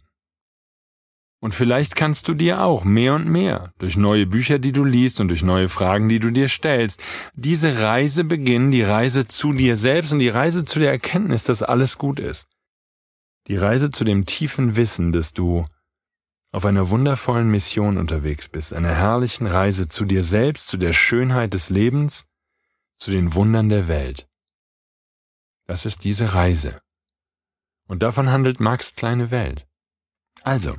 Und 1.40 1.56
vielleicht 1.56 1.96
kannst 1.96 2.28
du 2.28 2.34
dir 2.34 2.62
auch 2.62 2.84
mehr 2.84 3.14
und 3.14 3.26
mehr 3.26 3.72
durch 3.78 3.96
neue 3.96 4.26
Bücher, 4.26 4.60
die 4.60 4.70
du 4.70 4.84
liest 4.84 5.20
und 5.20 5.26
durch 5.26 5.42
neue 5.42 5.68
Fragen, 5.68 6.08
die 6.08 6.20
du 6.20 6.30
dir 6.30 6.48
stellst, 6.48 7.02
diese 7.34 7.82
Reise 7.82 8.22
beginnen, 8.22 8.70
die 8.70 8.84
Reise 8.84 9.26
zu 9.26 9.52
dir 9.52 9.76
selbst 9.76 10.12
und 10.12 10.20
die 10.20 10.28
Reise 10.28 10.64
zu 10.64 10.78
der 10.78 10.92
Erkenntnis, 10.92 11.42
dass 11.42 11.64
alles 11.64 11.98
gut 11.98 12.20
ist. 12.20 12.46
Die 13.48 13.56
Reise 13.56 13.90
zu 13.90 14.04
dem 14.04 14.24
tiefen 14.24 14.76
Wissen, 14.76 15.10
dass 15.10 15.32
du 15.32 15.66
auf 16.52 16.64
einer 16.66 16.90
wundervollen 16.90 17.50
Mission 17.50 17.98
unterwegs 17.98 18.48
bist, 18.48 18.72
einer 18.72 18.94
herrlichen 18.94 19.48
Reise 19.48 19.88
zu 19.88 20.04
dir 20.04 20.22
selbst, 20.22 20.68
zu 20.68 20.76
der 20.76 20.92
Schönheit 20.92 21.54
des 21.54 21.70
Lebens, 21.70 22.24
zu 22.96 23.10
den 23.10 23.34
Wundern 23.34 23.68
der 23.68 23.88
Welt. 23.88 24.28
Das 25.66 25.86
ist 25.86 26.04
diese 26.04 26.34
Reise. 26.34 26.80
Und 27.90 28.04
davon 28.04 28.30
handelt 28.30 28.60
Max 28.60 28.94
kleine 28.94 29.32
Welt. 29.32 29.66
Also, 30.44 30.76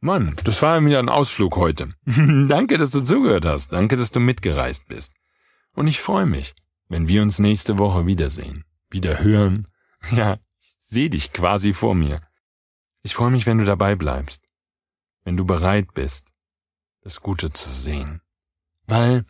Mann, 0.00 0.36
das 0.44 0.60
war 0.60 0.84
wieder 0.84 0.98
ein 0.98 1.08
Ausflug 1.08 1.56
heute. 1.56 1.94
Danke, 2.04 2.76
dass 2.76 2.90
du 2.90 3.00
zugehört 3.00 3.46
hast. 3.46 3.72
Danke, 3.72 3.96
dass 3.96 4.12
du 4.12 4.20
mitgereist 4.20 4.86
bist. 4.88 5.14
Und 5.72 5.86
ich 5.86 6.02
freue 6.02 6.26
mich, 6.26 6.54
wenn 6.90 7.08
wir 7.08 7.22
uns 7.22 7.38
nächste 7.38 7.78
Woche 7.78 8.04
wiedersehen, 8.04 8.64
wieder 8.90 9.24
hören. 9.24 9.68
Ja, 10.10 10.38
ich 10.60 10.74
sehe 10.90 11.08
dich 11.10 11.32
quasi 11.32 11.72
vor 11.72 11.94
mir. 11.94 12.20
Ich 13.02 13.14
freue 13.14 13.30
mich, 13.30 13.46
wenn 13.46 13.58
du 13.58 13.64
dabei 13.64 13.94
bleibst, 13.94 14.44
wenn 15.24 15.36
du 15.36 15.46
bereit 15.46 15.94
bist, 15.94 16.26
das 17.02 17.20
Gute 17.20 17.52
zu 17.52 17.70
sehen. 17.70 18.20
Weil 18.86 19.24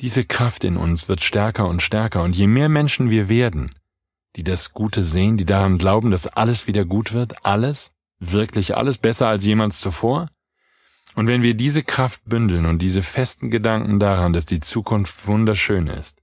diese 0.00 0.24
Kraft 0.24 0.62
in 0.62 0.76
uns 0.76 1.08
wird 1.08 1.20
stärker 1.20 1.68
und 1.68 1.82
stärker 1.82 2.22
und 2.22 2.34
je 2.34 2.46
mehr 2.46 2.68
Menschen 2.68 3.10
wir 3.10 3.28
werden, 3.28 3.74
die 4.38 4.44
das 4.44 4.72
Gute 4.72 5.02
sehen, 5.02 5.36
die 5.36 5.44
daran 5.44 5.78
glauben, 5.78 6.12
dass 6.12 6.28
alles 6.28 6.68
wieder 6.68 6.84
gut 6.84 7.12
wird, 7.12 7.44
alles, 7.44 7.90
wirklich 8.20 8.76
alles 8.76 8.96
besser 8.96 9.26
als 9.26 9.44
jemals 9.44 9.80
zuvor? 9.80 10.30
Und 11.16 11.26
wenn 11.26 11.42
wir 11.42 11.54
diese 11.54 11.82
Kraft 11.82 12.22
bündeln 12.24 12.64
und 12.64 12.80
diese 12.80 13.02
festen 13.02 13.50
Gedanken 13.50 13.98
daran, 13.98 14.32
dass 14.32 14.46
die 14.46 14.60
Zukunft 14.60 15.26
wunderschön 15.26 15.88
ist, 15.88 16.22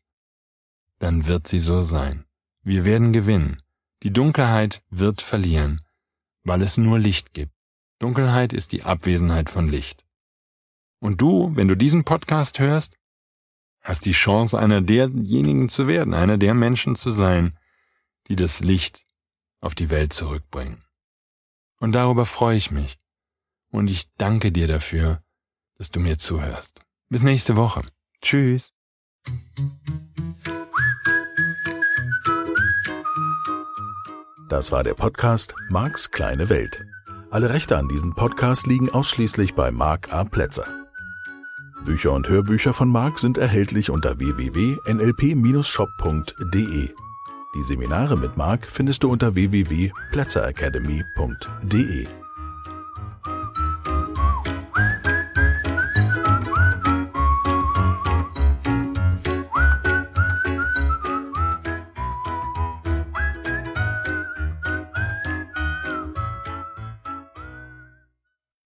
dann 1.00 1.28
wird 1.28 1.46
sie 1.46 1.60
so 1.60 1.82
sein. 1.82 2.24
Wir 2.64 2.86
werden 2.86 3.12
gewinnen. 3.12 3.62
Die 4.02 4.14
Dunkelheit 4.14 4.82
wird 4.90 5.22
verlieren, 5.22 5.82
weil 6.46 6.62
es 6.62 6.78
nur 6.78 6.98
Licht 6.98 7.34
gibt. 7.34 7.52
Dunkelheit 8.00 8.54
ist 8.54 8.72
die 8.72 8.84
Abwesenheit 8.84 9.50
von 9.50 9.68
Licht. 9.68 10.06
Und 11.00 11.20
du, 11.20 11.52
wenn 11.56 11.68
du 11.68 11.76
diesen 11.76 12.06
Podcast 12.06 12.60
hörst, 12.60 12.96
hast 13.82 14.06
die 14.06 14.14
Chance, 14.14 14.58
einer 14.58 14.80
derjenigen 14.80 15.68
zu 15.68 15.90
werden, 15.90 16.14
einer 16.14 16.38
der 16.38 16.54
Menschen 16.54 16.96
zu 16.96 17.10
sein, 17.10 17.58
die 18.28 18.36
das 18.36 18.60
Licht 18.60 19.06
auf 19.62 19.76
die 19.76 19.90
Welt 19.90 20.14
zurückbringen. 20.14 20.84
Und 21.80 21.94
darüber 21.94 22.26
freue 22.26 22.58
ich 22.58 22.72
mich. 22.72 22.98
Und 23.70 23.90
ich 23.90 24.12
danke 24.18 24.52
dir 24.52 24.68
dafür, 24.68 25.22
dass 25.78 25.92
du 25.92 26.00
mir 26.00 26.18
zuhörst. 26.18 26.82
Bis 27.10 27.24
nächste 27.24 27.56
Woche. 27.56 27.82
Tschüss. 28.22 28.72
Das 34.48 34.72
war 34.72 34.84
der 34.84 34.94
Podcast 34.94 35.56
Marks 35.70 36.12
kleine 36.12 36.50
Welt. 36.50 36.86
Alle 37.32 37.50
Rechte 37.50 37.78
an 37.78 37.90
diesem 37.90 38.16
Podcast 38.16 38.68
liegen 38.68 38.90
ausschließlich 38.90 39.56
bei 39.56 39.72
Mark 39.72 40.14
A. 40.14 40.24
Plätzer. 40.24 40.68
Bücher 41.84 42.14
und 42.14 42.30
Hörbücher 42.30 42.74
von 42.74 42.90
Mark 42.90 43.20
sind 43.20 43.38
erhältlich 43.38 43.90
unter 43.90 44.18
www.nlp-shop.de. 44.20 47.05
Die 47.56 47.64
Seminare 47.64 48.18
mit 48.18 48.36
Marc 48.36 48.70
findest 48.70 49.04
du 49.04 49.10
unter 49.10 49.34
www.platzeracademy.de. 49.34 52.25